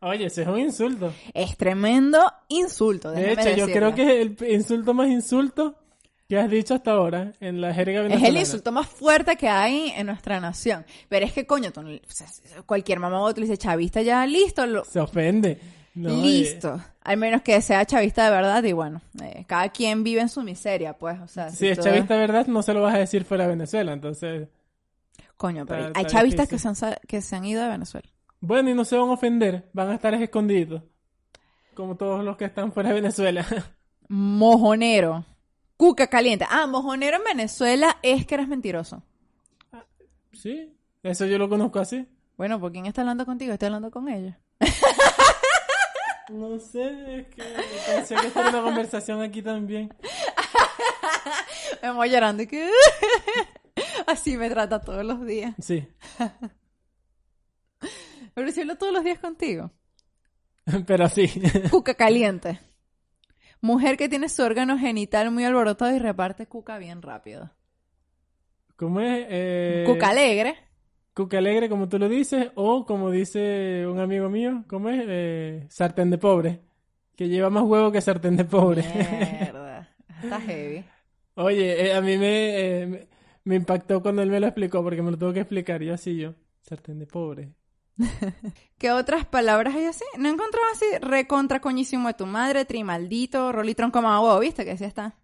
[0.00, 1.12] Oye, ese es un insulto.
[1.34, 3.10] Es tremendo insulto.
[3.10, 5.74] De hecho, yo creo que es el insulto más insulto
[6.28, 8.28] que has dicho hasta ahora en la jerga Es venezolana.
[8.28, 10.84] el insulto más fuerte que hay en nuestra nación.
[11.08, 12.26] Pero es que, coño, tú no- o sea,
[12.66, 15.58] cualquier mamá le dice chavista ya, listo, lo- Se ofende.
[15.94, 16.78] No, listo.
[17.02, 20.42] Al menos que sea chavista de verdad y bueno, eh, cada quien vive en su
[20.42, 21.48] miseria, pues, o sea.
[21.50, 24.48] Si es chavista verdad, no se lo vas a decir fuera de Venezuela, entonces...
[25.36, 26.74] Coño, pero Está- hay está chavistas que se, han,
[27.08, 28.08] que se han ido de Venezuela.
[28.40, 30.82] Bueno, y no se van a ofender, van a estar escondidos.
[31.74, 33.44] Como todos los que están fuera de Venezuela.
[34.08, 35.24] Mojonero.
[35.76, 36.44] Cuca caliente.
[36.50, 39.02] Ah, mojonero en Venezuela es que eres mentiroso.
[40.32, 40.74] sí,
[41.04, 42.06] eso yo lo conozco así.
[42.36, 43.52] Bueno, ¿por quién está hablando contigo?
[43.52, 44.40] Estoy hablando con ella.
[46.30, 47.42] No sé, es que
[47.86, 49.94] pensé que esta era una conversación aquí también.
[51.82, 52.70] Me voy llorando y que...
[54.06, 55.54] Así me trata todos los días.
[55.60, 55.86] Sí,
[58.38, 59.70] Pero si hablo todos los días contigo.
[60.86, 61.28] pero sí.
[61.70, 62.60] Cuca caliente.
[63.60, 67.50] Mujer que tiene su órgano genital muy alborotado y reparte cuca bien rápido.
[68.76, 69.26] ¿Cómo es?
[69.28, 70.54] Eh, Cuca alegre.
[71.12, 75.04] Cuca alegre, como tú lo dices, o como dice un amigo mío, ¿cómo es?
[75.08, 76.60] Eh, sartén de pobre.
[77.16, 78.82] Que lleva más huevo que sartén de pobre.
[78.82, 79.88] Mierda.
[80.22, 80.84] Está heavy.
[81.34, 83.08] Oye, eh, a mí me,
[83.56, 85.82] impactó cuando él me lo explicó, porque me lo tuvo que explicar.
[85.82, 87.48] Yo así, yo, sartén de pobre.
[88.78, 90.04] ¿Qué otras palabras hay así?
[90.18, 94.64] No encontraba así recontra coñísimo de tu madre, trimaldito, rolitron como agua, ¿viste?
[94.64, 95.14] Que sí está.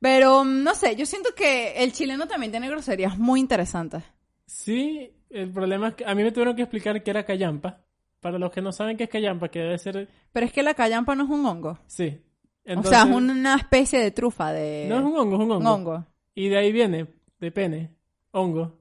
[0.00, 4.02] Pero mm, no sé, yo siento que el chileno también tiene groserías muy interesantes.
[4.46, 7.80] Sí, el problema es que a mí me tuvieron que explicar qué era callampa.
[8.20, 10.08] Para los que no saben qué es callampa, que debe ser...
[10.32, 11.78] Pero es que la callampa no es un hongo.
[11.86, 12.20] Sí.
[12.68, 15.56] o sea, es una especie de trufa de No es un hongo, es un hongo.
[15.56, 16.06] un hongo.
[16.34, 17.08] Y de ahí viene,
[17.40, 17.90] de pene,
[18.30, 18.78] hongo.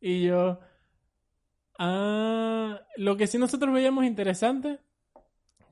[0.00, 0.58] Y yo...
[1.78, 4.78] Ah, lo que sí nosotros veíamos interesante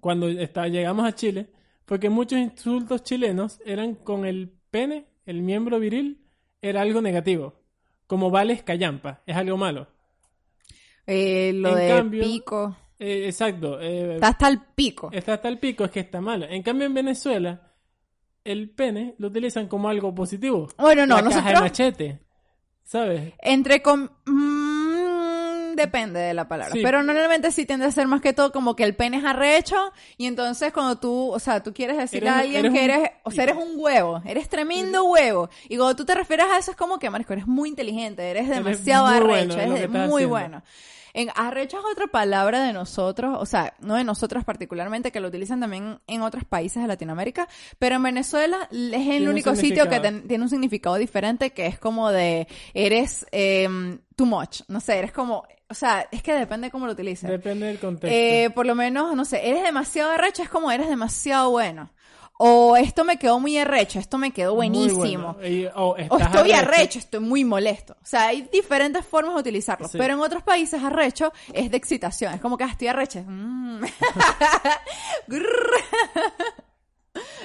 [0.00, 1.48] cuando está, llegamos a Chile
[1.86, 6.26] fue que muchos insultos chilenos eran con el pene, el miembro viril,
[6.62, 7.54] era algo negativo.
[8.06, 9.86] Como vales callampa, es algo malo.
[11.06, 12.76] Eh, lo En de cambio- pico.
[12.98, 13.80] Eh, exacto.
[13.80, 15.10] eh, Está hasta el pico.
[15.12, 16.46] está hasta el pico, es que está malo.
[16.48, 17.72] En cambio, en Venezuela,
[18.44, 20.68] el pene lo utilizan como algo positivo.
[20.78, 22.20] Bueno, no, La caja de nosotros machete.
[22.86, 23.32] ¿Sabes?
[23.42, 23.82] entre
[24.26, 24.73] mm,
[25.76, 26.80] depende de la palabra, Sí.
[26.82, 29.76] pero normalmente sí tiende a ser más que todo como que el pene es arrecho
[30.16, 32.90] y entonces cuando tú, o sea, tú quieres decirle Eres- a alguien eres que un
[32.90, 36.58] eres, o sea, eres un huevo, eres tremendo huevo y cuando tú te refieres a
[36.58, 40.28] eso es como que, marisco, eres muy inteligente, eres demasiado arrecho, bueno eres muy haciendo.
[40.28, 40.62] bueno.
[41.16, 45.28] En arrecho es otra palabra de nosotros, o sea, no de nosotros particularmente, que lo
[45.28, 47.46] utilizan también en otros países de Latinoamérica,
[47.78, 51.78] pero en Venezuela es el único sitio que ten- tiene un significado diferente, que es
[51.78, 56.66] como de, eres em, too much, no sé, eres como, o sea, es que depende
[56.66, 57.28] de cómo lo utilices.
[57.28, 58.08] Depende del contexto.
[58.16, 61.90] Eh, por lo menos, no sé, eres demasiado arrecho, es como eres demasiado bueno.
[62.36, 65.34] O esto me quedó muy arrecho, esto me quedó buenísimo.
[65.34, 65.48] bueno.
[65.48, 67.92] Y- o estoy arrecho, estoy muy molesto.
[68.02, 69.86] O sea, hay diferentes formas de utilizarlo.
[69.86, 69.96] Sí.
[69.98, 72.34] Pero en otros países arrecho es de excitación.
[72.34, 73.22] Es como que ah, estoy arrecho.
[73.24, 73.84] Mm.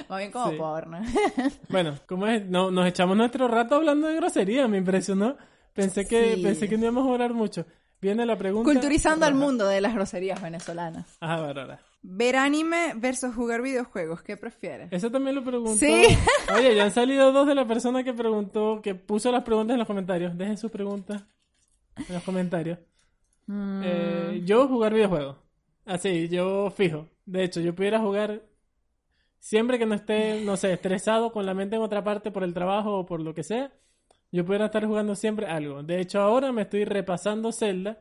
[0.08, 0.56] Más bien como Sí.
[0.56, 1.00] porno.
[1.68, 2.44] Bueno, ¿cómo es?
[2.46, 5.36] No, nos echamos nuestro rato hablando de grosería, me impresionó.
[5.74, 6.42] Pensé que, Sí.
[6.42, 7.64] pensé que no íbamos a orar mucho.
[8.00, 8.70] Viene la pregunta.
[8.70, 11.16] Culturizando al mundo de las groserías venezolanas.
[11.20, 11.80] Ajá, Bárbara.
[12.02, 14.22] Ver anime versus jugar videojuegos.
[14.22, 14.88] ¿Qué prefieres?
[14.90, 15.74] Eso también lo preguntó.
[15.78, 16.04] Sí.
[16.56, 19.78] Oye, ya han salido dos de la persona que preguntó, que puso las preguntas en
[19.80, 20.36] los comentarios.
[20.36, 21.22] Dejen sus preguntas
[21.96, 22.78] en los comentarios.
[23.46, 23.82] Mm.
[23.84, 25.36] Eh, yo jugar videojuegos.
[25.84, 27.06] Así, yo fijo.
[27.26, 28.42] De hecho, yo pudiera jugar
[29.38, 32.54] siempre que no esté, no sé, estresado con la mente en otra parte por el
[32.54, 33.72] trabajo o por lo que sea.
[34.32, 35.82] Yo pudiera estar jugando siempre algo.
[35.82, 37.98] De hecho, ahora me estoy repasando Zelda.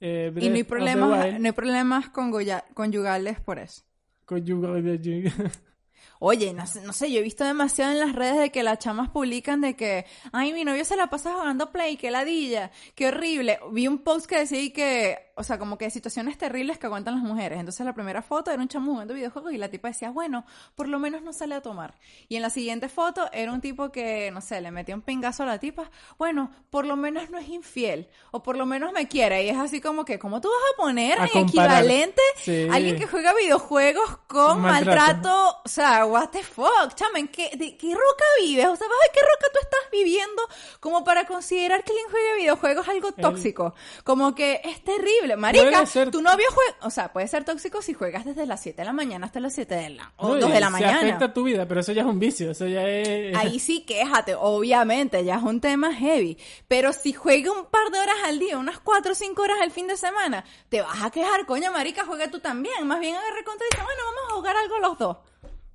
[0.00, 3.82] eh, y no hay problemas, no hay problemas congoya- conyugales por eso.
[4.24, 4.68] con Yuga-
[6.20, 8.78] Oye, no sé, no sé, yo he visto demasiado en las redes de que las
[8.78, 13.08] chamas publican de que, ay, mi novio se la pasa jugando Play, qué ladilla, qué
[13.08, 13.60] horrible.
[13.72, 17.22] Vi un post que decía que, o sea, como que situaciones terribles que aguantan las
[17.22, 17.60] mujeres.
[17.60, 20.44] Entonces la primera foto era un chamo jugando videojuegos y la tipa decía, bueno,
[20.74, 21.94] por lo menos no sale a tomar.
[22.28, 25.44] Y en la siguiente foto era un tipo que, no sé, le metía un pingazo
[25.44, 29.06] a la tipa, bueno, por lo menos no es infiel, o por lo menos me
[29.06, 29.44] quiere.
[29.44, 31.82] Y es así como que, ¿cómo tú vas a poner A en comparar.
[31.84, 32.66] equivalente Sí.
[32.72, 35.28] alguien que juega videojuegos con Maltrato.
[35.28, 35.56] maltrato?
[35.64, 38.66] O sea, what the fuck, chama, ¿en qué, de qué roca vives?
[38.66, 40.42] O sea, ¿bajo qué roca tú estás viviendo
[40.80, 43.74] como para considerar que alguien juegue videojuegos es algo El- tóxico?
[44.04, 45.36] Como que es terrible.
[45.36, 48.82] Marica, ser- tu novio juega, o sea, puede ser tóxico si juegas desde las 7
[48.82, 50.98] de la mañana hasta las 7 de la, o No, 2 y de la mañana.
[50.98, 53.36] afecta tu vida, pero eso ya es un vicio, eso ya es...
[53.36, 56.38] Ahí sí quéjate, obviamente, ya es un tema heavy.
[56.66, 59.70] Pero si juega un par de horas al día, unas 4 o 5 horas al
[59.70, 62.86] fin de semana, te vas a quejar, coño, marica, juega tú también.
[62.86, 65.16] Más bien agarra contra y dice, bueno, vamos a jugar algo los dos.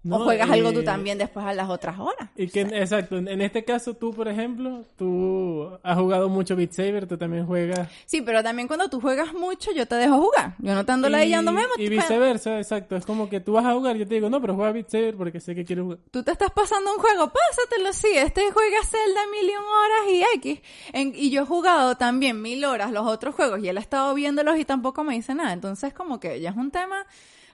[0.04, 2.30] No, o juegas algo tú y- también después a las otras horas.
[2.36, 7.08] Y que, exacto, en este caso tú, por ejemplo, tú has jugado mucho Beat Saber,
[7.08, 7.88] tú también juegas...
[8.06, 10.56] Sí, pero también cuando tú juegas mucho, yo te dejo jugar.
[10.60, 11.70] Yo no te ando ladillando, Memo.
[11.78, 12.96] y viceversa, exacto.
[12.98, 15.16] Es como que tú vas a jugar, yo te digo, no, pero juega Beat Saber
[15.16, 16.00] porque sé que quieres jugar.
[16.12, 18.10] Tú te estás pasando un juego, pásatelo, sí.
[18.14, 20.62] Este juega Zelda mil y un horas y X.
[20.92, 24.14] En- y yo he jugado también mil horas los otros juegos y él ha estado
[24.14, 25.54] viéndolos y tampoco me dice nada.
[25.54, 27.06] Entonces, como que ya es un tema,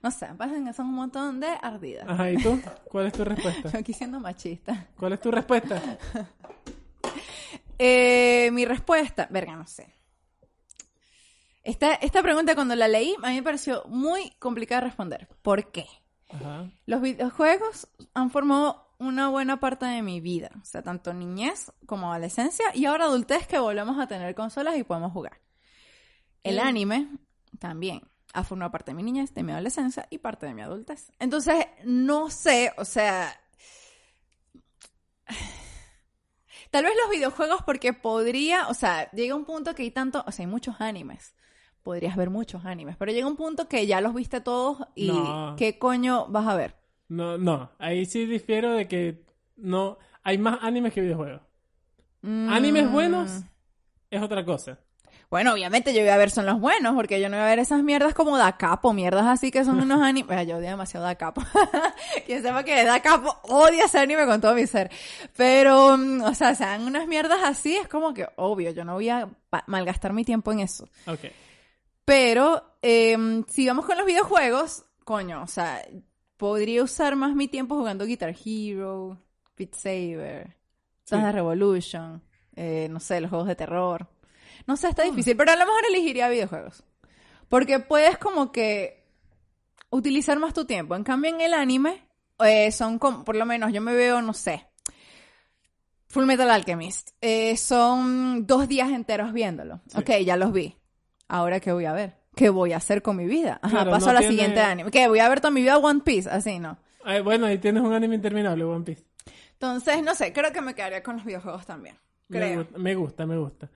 [0.02, 2.08] no sé, pasan que son un montón de ardidas.
[2.08, 2.60] Ajá, ¿y tú?
[2.90, 3.70] ¿Cuál es tu respuesta?
[3.72, 4.88] Yo aquí siendo machista.
[4.98, 5.82] ¿Cuál es tu respuesta?
[7.82, 9.96] Eh, mi respuesta, verga, no sé.
[11.64, 15.28] Esta, esta pregunta cuando la leí a mí me pareció muy complicada de responder.
[15.42, 15.86] ¿Por qué?
[16.30, 16.70] Ajá.
[16.86, 22.12] Los videojuegos han formado una buena parte de mi vida, o sea, tanto niñez como
[22.12, 25.40] adolescencia y ahora adultez que volvemos a tener consolas y podemos jugar.
[26.44, 26.68] El Mm.
[26.68, 27.08] anime
[27.60, 28.02] también
[28.34, 31.12] ha formado parte de mi niñez, de mi adolescencia y parte de mi adultez.
[31.20, 33.34] Entonces, no sé, o sea,
[36.72, 40.32] tal vez los videojuegos porque podría, o sea, llega un punto que hay tanto, o
[40.32, 41.36] sea, hay muchos animes.
[41.84, 45.56] Podrías ver muchos animes, pero llega un punto que ya los viste todos y No.
[45.58, 46.76] ¿qué coño vas a ver?
[47.08, 49.26] No, no, ahí sí difiero de que
[49.56, 49.98] no...
[50.22, 51.42] Hay más animes que videojuegos.
[52.22, 52.92] Animes Mm.
[52.94, 53.32] buenos
[54.12, 54.78] es otra cosa.
[55.30, 57.60] Bueno, obviamente yo iba a ver son los buenos, porque yo no iba a ver
[57.60, 60.36] esas mierdas como Da Capo, mierdas así que son unos animes.
[60.36, 61.44] Ay, Yo odio demasiado Da Capo.
[62.26, 64.90] Quien sepa que Da Capo odia ese anime con todo mi ser.
[65.38, 69.10] Pero, mm, o sea, sean unas mierdas así, es como que obvio, yo no voy
[69.10, 69.30] a
[69.68, 70.90] malgastar mi tiempo en eso.
[71.06, 71.26] Ok.
[72.06, 75.86] Pero, eh, si vamos con los videojuegos, coño, o sea,
[76.38, 79.22] podría usar más mi tiempo jugando Guitar Hero,
[79.56, 80.56] Beat Saber,
[81.04, 81.16] Sí.
[81.16, 82.22] Revolution,
[82.56, 84.08] eh, no sé, los juegos de terror.
[84.70, 84.90] No sé, Ah.
[84.92, 86.84] está difícil, pero a lo mejor elegiría videojuegos.
[87.50, 89.04] Porque puedes como que
[89.90, 90.96] utilizar más tu tiempo.
[90.96, 92.08] En cambio, en el anime,
[92.46, 94.68] eh, son como, por lo menos yo me veo, no sé,
[96.10, 97.10] Full Metal Alchemist.
[97.22, 99.82] Eh, son dos días enteros viéndolo.
[99.88, 99.98] Sí.
[99.98, 100.76] Ok, ya los vi.
[101.28, 102.16] Ahora, ¿qué voy a ver?
[102.36, 103.60] ¿Qué voy a hacer con mi vida?
[103.64, 104.92] Ajá, Claro, paso no a la tiene- siguiente anime.
[104.92, 105.08] ¿Qué?
[105.08, 106.30] ¿Voy a ver toda mi vida One Piece?
[106.30, 106.78] Así, ¿no?
[107.04, 109.04] Ay, bueno, ahí tienes un anime interminable, One Piece.
[109.54, 111.98] Entonces, no sé, creo que me quedaría con los videojuegos también.
[112.28, 112.58] Me Creo.
[112.60, 113.70] gusta, me gusta, me gusta.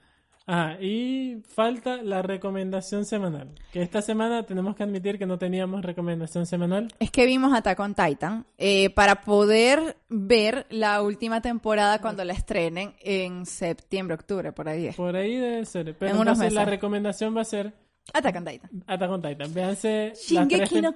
[0.46, 3.56] Ajá, y falta la recomendación semanal.
[3.72, 6.94] Que esta semana tenemos que admitir que no teníamos recomendación semanal.
[7.00, 12.34] Es que vimos Attack on Titan eh, para poder ver la última temporada cuando la
[12.34, 14.96] estrenen en septiembre, octubre, por ahí es.
[14.98, 15.96] Por ahí debe ser.
[15.98, 16.72] Pero En unos entonces la meses.
[16.72, 17.74] recomendación va a ser
[18.12, 18.84] Attack on Titan.
[18.88, 19.54] Attack on Titan.
[19.54, 20.14] Véanse
[20.50, 20.94] tres, no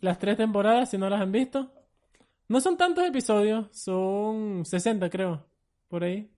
[0.00, 1.70] las tres temporadas si no las han visto.
[2.48, 5.46] No son tantos episodios, son 60 creo,
[5.88, 6.28] por ahí.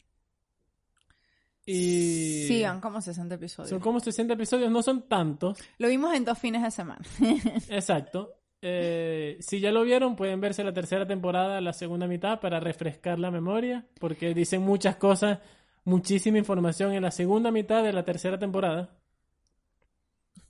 [1.69, 3.71] Y Sí, van como 60 episodios.
[3.71, 5.59] son como 60 episodios, no son tantos.
[5.79, 7.05] Lo vimos en dos fines de semana.
[7.69, 8.35] Exacto.
[8.62, 13.19] Eh, si ya lo vieron, pueden verse la tercera temporada, la segunda mitad, para refrescar
[13.19, 15.41] la memoria, porque dicen muchas cosas,
[15.85, 18.91] muchísima información en la segunda mitad de la tercera temporada.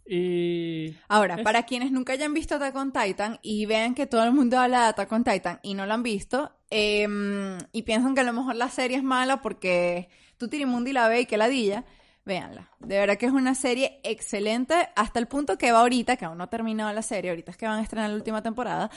[0.09, 4.23] Y Ahora, Es- para quienes nunca hayan visto Attack on Titan y vean que todo
[4.25, 8.15] el mundo habla de Attack on Titan y no lo han visto, em, y piensan
[8.15, 10.09] que a lo mejor la serie es mala porque
[10.39, 11.85] tú Tirimundi la ve y que ladilla,
[12.25, 12.71] véanla.
[12.81, 16.39] De verdad que es una serie excelente hasta el punto que va ahorita, que aún
[16.39, 18.91] no ha terminado la serie, ahorita es que van a estrenar la última temporada.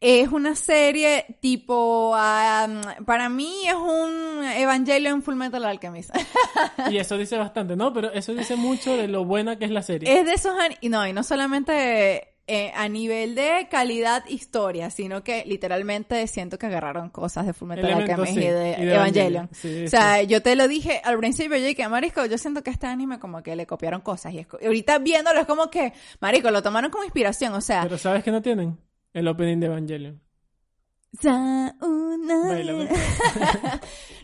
[0.00, 2.12] Es una serie tipo,
[3.04, 6.10] para mí es un Evangelion Full Metal Alchemist.
[6.90, 7.92] Y eso dice bastante, ¿no?
[7.92, 10.18] Pero eso dice mucho de lo buena que es la serie.
[10.18, 15.22] Es de esos, y no, y no solamente eh, a nivel de calidad historia, sino
[15.22, 19.48] que literalmente siento que agarraron cosas de Fullmetal Alchemist sí, y de y de Evangelion.
[19.52, 22.70] Sí, o sea, yo te lo dije al principio, yo dije, Marisco, yo siento que
[22.70, 24.34] este anime como que le copiaron cosas.
[24.34, 27.82] Y, es y ahorita viéndolo es como que, Marico, lo tomaron como inspiración, o sea...
[27.84, 28.76] Pero ¿sabes qué no tienen?
[29.12, 30.20] El opening de Evangelion.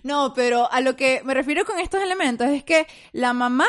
[0.03, 3.67] No, pero a lo que me refiero con estos elementos es que la mamá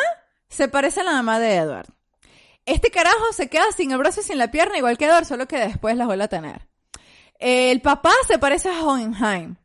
[0.50, 1.97] se parece a la mamá de Edward.
[2.68, 5.48] Este carajo se queda sin el brazo y sin la pierna, igual que Edward, solo
[5.48, 6.68] que después las vuelve a tener.
[7.40, 9.56] El papá se parece a Hohenheim.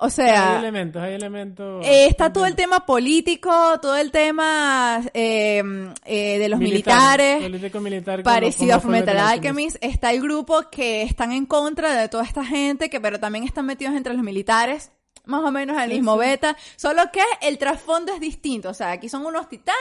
[0.00, 1.84] O hay sea, elementos, hay elementos.
[1.84, 5.60] eh, está todo el tema político, todo el tema eh,
[6.04, 9.76] eh, de los Militar, militares político militar parecido a Fullmetal Fullmetal Alchemist.
[9.80, 13.66] Está el grupo que están en contra de toda esta gente, que pero también están
[13.66, 14.92] metidos entre los militares.
[15.24, 16.20] Más o menos el Sí, mismo sí.
[16.20, 16.56] beta.
[16.76, 18.70] Solo que el trasfondo es distinto.
[18.70, 19.78] O sea, aquí son unos titanes,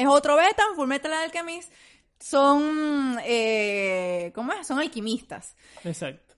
[0.00, 1.72] es otro beta, en Fullmetal Alchemist.
[2.18, 4.66] Son, eh, ¿cómo es?
[4.66, 5.56] Son alquimistas.
[5.84, 6.34] Exacto.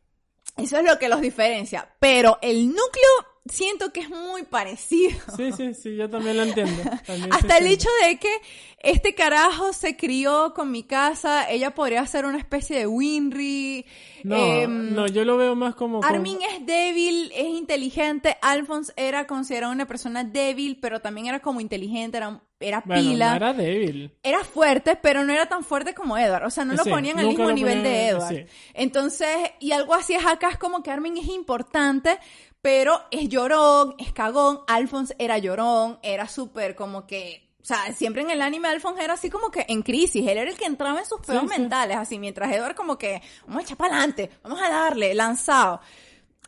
[0.57, 1.89] Eso es lo que los diferencia.
[1.99, 3.11] Pero el núcleo
[3.47, 5.19] siento que es muy parecido.
[5.37, 6.83] Sí, sí, sí, yo también lo entiendo.
[7.07, 7.73] También Hasta el siente.
[7.73, 8.37] hecho de que
[8.79, 13.85] este carajo se crió con mi casa, ella podría ser una especie de Winry.
[14.25, 16.01] No, em, no, yo lo veo más como...
[16.01, 18.37] como- Armin es débil, es inteligente.
[18.43, 23.31] Alphonse era considerado una persona débil, pero también era como inteligente, era, era Bueno, pila.
[23.31, 24.15] no era débil.
[24.23, 26.47] Era fuerte, pero no era tan fuerte como Edward.
[26.47, 28.35] O sea, no lo Sí, ponían al mismo nivel de Edward.
[28.35, 28.45] sí.
[28.75, 32.19] Entonces, y algo así es acá, es como que Armin es importante,
[32.61, 34.61] pero es llorón, es cagón.
[34.69, 37.49] Alphonse era llorón, era súper como que.
[37.61, 40.27] O sea, siempre en el anime Alphonse era así como que en crisis.
[40.27, 41.61] Él era el que entraba en sus peos Sí, sí.
[41.61, 45.81] mentales, así, mientras Edward como que, vamos a echar para adelante, vamos a darle, lanzado.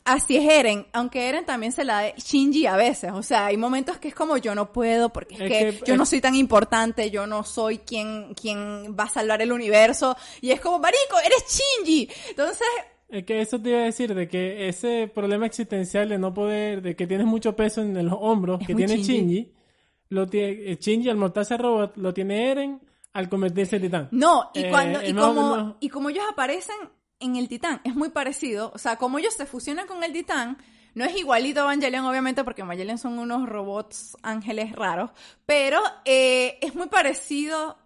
[0.04, 3.56] Así es Eren, aunque Eren también se la de Shinji a veces, o sea, hay
[3.56, 6.20] momentos que es como yo no puedo porque es, Es que, que- yo no soy
[6.20, 10.78] tan importante, yo no soy quien, quien va a salvar el universo y es como,
[10.78, 12.08] marico, eres Shinji.
[12.28, 12.66] Entonces,
[13.08, 16.82] Es que eso te iba a decir, de que ese problema existencial de no poder,
[16.82, 19.12] de que tienes mucho peso en los hombros Es que tiene Shinji.
[19.12, 19.52] Shinji,
[20.10, 22.80] lo tiene, eh, Shinji al montarse robot lo tiene Eren
[23.14, 24.08] al convertirse en titán.
[24.10, 26.76] no, y Eh, cuando, y como, y como ellos aparecen
[27.24, 30.58] en el titán, es muy parecido, o sea, como ellos se fusionan con el titán,
[30.94, 35.10] no es igualito a Evangelion, obviamente, porque Evangelion son unos robots ángeles raros,
[35.46, 37.76] pero eh, es muy parecido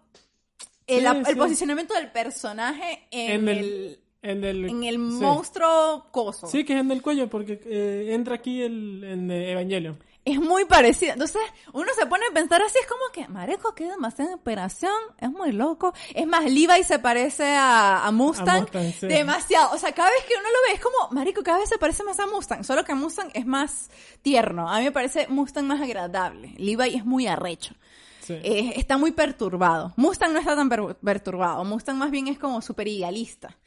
[0.87, 1.35] el, Sí, el sí.
[1.35, 4.99] posicionamiento del personaje en, En el- el, En el, en el sí.
[4.99, 6.47] monstruo coso.
[6.47, 9.97] Sí, que es en el cuello, porque eh, entra aquí el, en eh, Evangelion.
[10.25, 11.13] Es muy parecido.
[11.13, 11.41] Entonces,
[11.73, 15.51] uno se pone a pensar así, es como que, mareco, qué demasiada operación, es muy
[15.53, 15.93] loco.
[16.13, 19.07] Es más, Levi se parece a, a Mustang, Mustang, sí.
[19.07, 19.73] demasiado.
[19.73, 22.03] O sea, cada vez que uno lo ve, es como, marico, cada vez se parece
[22.03, 23.89] más a Mustang, solo que Mustang es más
[24.21, 24.69] tierno.
[24.69, 26.53] A mí me parece Mustang más agradable.
[26.57, 27.73] Levi es muy arrecho.
[28.21, 28.33] Sí.
[28.43, 29.93] Eh, está muy perturbado.
[29.95, 31.63] Mustang no está tan per- perturbado.
[31.63, 33.57] Mustang más bien es como súper idealista.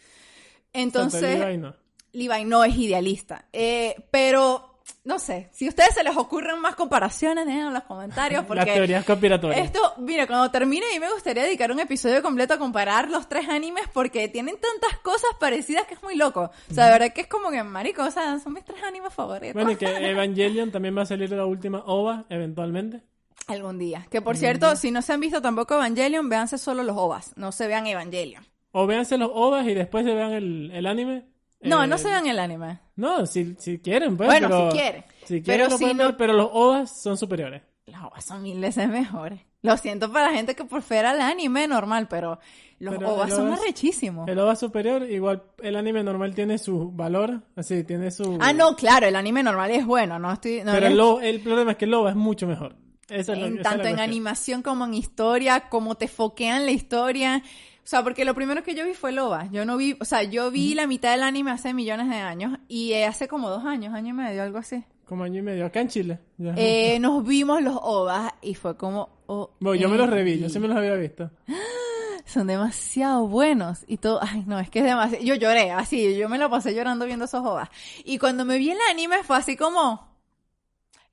[0.72, 1.74] Entonces, Levi no.
[2.12, 3.46] Levi no es idealista.
[3.53, 4.71] Eh, pero,
[5.05, 8.45] no sé, si a ustedes se les ocurren más comparaciones, déjenlo en los comentarios.
[8.47, 9.64] Porque Las teorías conspiratorias.
[9.66, 13.28] esto, mira, cuando termine, a mí me gustaría dedicar un episodio completo a comparar los
[13.28, 16.51] tres animes porque tienen tantas cosas parecidas que es muy loco.
[16.70, 19.12] O sea, de verdad que es como que, marico, o sea, son mis tres animes
[19.12, 19.55] favoritos.
[19.55, 23.03] Bueno, y que Evangelion también va a salir la última OVA eventualmente.
[23.49, 24.07] Algún día.
[24.09, 27.37] Que por cierto, si no se han visto tampoco Evangelion, véanse solo los OVAs.
[27.37, 28.47] No se vean Evangelion.
[28.70, 31.24] O véanse los OVAs y después se vean el, el anime.
[31.62, 32.80] No, Eh, no se vean el anime.
[32.96, 34.26] No, si, si quieren, pues.
[34.28, 35.04] Bueno, pero- si quieren.
[35.24, 37.62] Si quieren, Pero lo si pueden no- ver, pero los OVAs son superiores.
[37.86, 39.40] Los OVAs son mil veces mejores.
[39.62, 42.40] Lo siento para la gente que prefiera el anime normal, pero
[42.80, 44.28] los Pero OVAs son arrechísimos.
[44.28, 48.38] El OVA superior, igual el anime normal tiene su valor, así, tiene su...
[48.40, 50.62] Ah, no, claro, el anime normal es bueno, no estoy...
[50.64, 52.74] No pero el, OVA- el problema es que el OVA es mucho mejor.
[53.08, 56.64] Esa es la- en, es tanto la en animación como en historia, como te foquean
[56.66, 57.42] la historia.
[57.85, 59.49] O sea, porque lo primero que yo vi fue el OVA.
[59.51, 62.59] Yo no vi, o sea, yo vi la mitad del anime hace millones de años
[62.68, 64.85] y eh, hace como dos años, año y medio, algo así.
[65.05, 66.18] Como año y medio, acá en Chile.
[66.39, 66.55] Ya.
[66.57, 69.09] Eh, nos vimos los OVAs y fue como...
[69.26, 71.30] oh, Bueno, yo me los eh, reví, yo sí me los había visto.
[72.24, 74.20] Son demasiado buenos y todo.
[74.22, 75.24] Ay, no, es que es demasiado.
[75.24, 77.68] Yo lloré, así, yo me lo pasé llorando viendo esos OVAs.
[78.05, 80.09] Y cuando me vi el anime fue así como.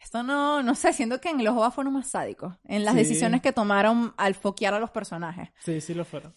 [0.02, 2.54] Esto no, no sé, siento que en los OVAs fueron más sádicos.
[2.64, 3.00] En las Sí.
[3.00, 5.50] decisiones que tomaron al foquear a los personajes.
[5.60, 6.34] Sí, sí lo fueron.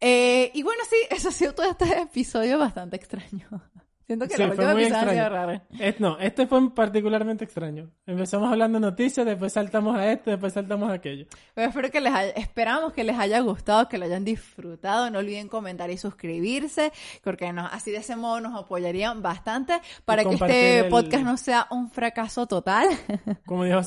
[0.00, 3.48] Eh, y bueno, sí, eso ha sido todo este episodio bastante extraño.
[4.06, 5.62] Siento que Sí, los fue muy extraño.
[5.80, 7.90] Es- no, este fue particularmente extraño.
[8.06, 11.26] Empezamos hablando de noticias, después saltamos a esto, después saltamos a aquello.
[11.54, 15.10] Pero espero que les haya, esperamos que les haya gustado, que lo hayan disfrutado.
[15.10, 16.92] No olviden comentar y suscribirse,
[17.24, 21.36] porque nos, así de ese modo nos apoyarían bastante para que este el- podcast no
[21.36, 22.86] sea un fracaso total.
[23.44, 23.80] Como dijo,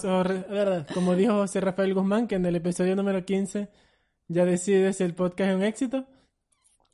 [0.93, 3.69] como dijo José Rafael Guzmán, que en el episodio número 15
[4.29, 6.05] ya decides si el podcast es un éxito.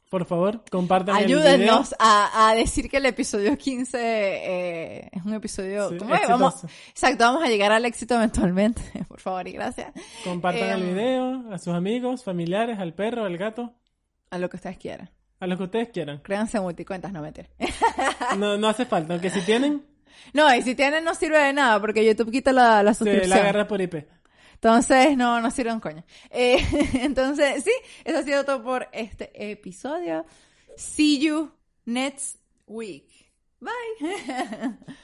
[0.09, 1.39] Por favor, compartan el video.
[1.39, 5.89] Ayúdennos a, a decir que el episodio 15 eh, es un episodio...
[5.89, 6.27] Sí, ¿cómo es?
[6.29, 8.81] Vamos, exacto, vamos a llegar al éxito eventualmente.
[9.07, 9.91] Por favor y gracias.
[10.23, 13.73] Compartan el Em, video a sus amigos, familiares, al perro, al gato,
[14.29, 15.09] A lo que ustedes quieran.
[15.39, 16.19] a los que ustedes quieran.
[16.19, 17.49] Créanse multicuentas, no meter.
[18.37, 19.83] No, no hace falta, aunque si tienen,
[20.33, 23.29] No, y si tienen no sirve de nada, porque YouTube quita la, la se suscripción.
[23.31, 23.95] la agarra por IP.
[24.55, 26.03] Entonces, no, no sirve un coño.
[26.31, 26.57] Eh,
[26.95, 27.71] entonces, sí,
[28.03, 30.25] eso ha sido todo por este episodio.
[30.75, 31.51] See you
[31.85, 33.31] next week.
[33.59, 34.77] Bye.